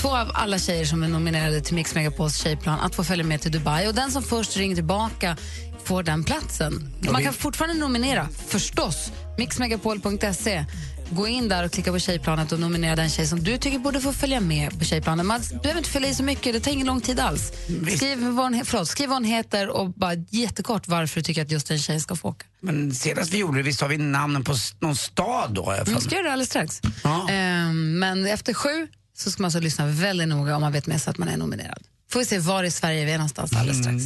två 0.00 0.16
av 0.16 0.30
alla 0.34 0.58
tjejer 0.58 0.84
som 0.84 1.02
är 1.02 1.08
nominerade 1.08 1.60
till 1.60 1.74
Mix 1.74 1.94
Megapols 1.94 2.36
tjejplan 2.36 2.80
att 2.80 2.94
få 2.94 3.04
följa 3.04 3.24
med 3.24 3.40
till 3.40 3.52
Dubai. 3.52 3.88
Och 3.88 3.94
den 3.94 4.10
som 4.10 4.22
först 4.22 4.56
ringer 4.56 4.74
tillbaka 4.74 5.36
får 5.84 6.02
den 6.02 6.24
platsen. 6.24 6.94
Man 7.12 7.22
kan 7.22 7.32
fortfarande 7.32 7.80
nominera, 7.80 8.28
förstås. 8.46 9.12
Mixmegapol.se. 9.38 10.64
Gå 11.10 11.28
in 11.28 11.48
där 11.48 11.64
och 11.64 11.72
klicka 11.72 11.92
på 11.92 11.98
tjejplanet 11.98 12.52
och 12.52 12.60
nominera 12.60 12.96
den 12.96 13.10
tjej 13.10 13.26
som 13.26 13.44
du 13.44 13.58
tycker 13.58 13.78
borde 13.78 14.00
få 14.00 14.12
följa 14.12 14.40
med 14.40 14.78
på 14.78 14.84
tjejplanen. 14.84 15.26
Man 15.26 15.40
behöver 15.62 15.78
inte 15.78 15.90
fylla 15.90 16.08
i 16.08 16.14
så 16.14 16.22
mycket, 16.22 16.52
det 16.52 16.60
tar 16.60 16.70
ingen 16.70 16.86
lång 16.86 17.00
tid 17.00 17.20
alls. 17.20 17.52
Skriv 17.96 18.18
vad 18.18 18.54
hon, 18.54 18.64
förlåt, 18.64 18.88
skriv 18.88 19.08
vad 19.08 19.16
hon 19.16 19.24
heter 19.24 19.68
och 19.68 19.90
bara 19.90 20.14
jättekort 20.14 20.88
varför 20.88 21.20
du 21.20 21.24
tycker 21.24 21.42
att 21.42 21.50
just 21.50 21.68
den 21.68 21.78
tjejen 21.78 22.00
ska 22.00 22.16
få 22.16 22.28
åka. 22.28 22.46
Men 22.60 22.94
senast 22.94 23.32
vi 23.32 23.38
gjorde 23.38 23.58
det, 23.58 23.62
visst 23.62 23.80
har 23.80 23.88
vi 23.88 23.98
namnen 23.98 24.44
på 24.44 24.54
någon 24.80 24.96
stad 24.96 25.54
då? 25.54 25.64
för 25.64 25.94
Vi 25.94 26.00
ska 26.00 26.14
göra 26.14 26.24
det 26.24 26.32
alldeles 26.32 26.48
strax. 26.48 26.80
Ja. 27.04 27.28
Ehm, 27.30 27.98
men 27.98 28.26
efter 28.26 28.54
sju 28.54 28.88
så 29.16 29.30
ska 29.30 29.42
man 29.42 29.46
alltså 29.46 29.60
lyssna 29.60 29.86
väldigt 29.86 30.28
noga 30.28 30.54
om 30.56 30.60
man 30.60 30.72
vet 30.72 30.86
med 30.86 31.02
sig 31.02 31.10
att 31.10 31.18
man 31.18 31.28
är 31.28 31.36
nominerad. 31.36 31.82
Får 32.10 32.20
vi 32.20 32.26
se 32.26 32.38
var 32.38 32.64
i 32.64 32.70
Sverige 32.70 33.04
vi 33.04 33.12
är 33.12 33.18
någonstans 33.18 33.52
alldeles 33.52 33.78
strax. 33.78 34.04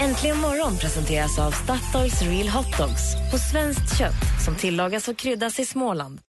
Äntligen 0.00 0.38
morgon 0.38 0.76
presenteras 0.76 1.38
av 1.38 1.50
Statoils 1.50 2.22
Real 2.22 2.48
Hot 2.48 2.78
Dogs 2.78 3.14
på 3.30 3.38
svenskt 3.38 3.98
kött 3.98 4.44
som 4.44 4.54
tillagas 4.54 5.08
och 5.08 5.16
kryddas 5.16 5.60
i 5.60 5.64
Småland. 5.64 6.20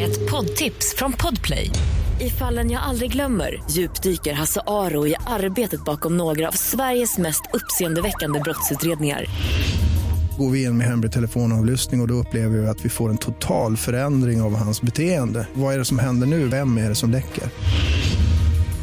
Ett 0.00 0.30
poddtips 0.30 0.94
från 0.96 1.12
Podplay. 1.12 1.70
I 2.20 2.30
fallen 2.30 2.70
jag 2.70 2.82
aldrig 2.82 3.12
glömmer 3.12 3.62
djupdyker 3.70 4.32
Hasse 4.32 4.60
Aro 4.66 5.06
i 5.06 5.14
arbetet 5.26 5.84
bakom 5.84 6.16
några 6.16 6.48
av 6.48 6.52
Sveriges 6.52 7.18
mest 7.18 7.42
uppseendeväckande 7.52 8.40
brottsutredningar. 8.40 9.24
Går 10.38 10.50
vi 10.50 10.62
in 10.62 10.78
med 10.78 10.86
hemlig 10.86 11.12
telefonavlyssning 11.12 12.00
och, 12.00 12.04
och 12.04 12.08
då 12.08 12.14
upplever 12.14 12.58
vi 12.58 12.68
att 12.68 12.84
vi 12.84 12.88
får 12.88 13.10
en 13.10 13.18
total 13.18 13.76
förändring 13.76 14.42
av 14.42 14.56
hans 14.56 14.82
beteende. 14.82 15.46
Vad 15.54 15.74
är 15.74 15.78
det 15.78 15.84
som 15.84 15.98
händer 15.98 16.26
nu? 16.26 16.48
Vem 16.48 16.78
är 16.78 16.88
det 16.88 16.94
som 16.94 17.10
läcker? 17.10 17.44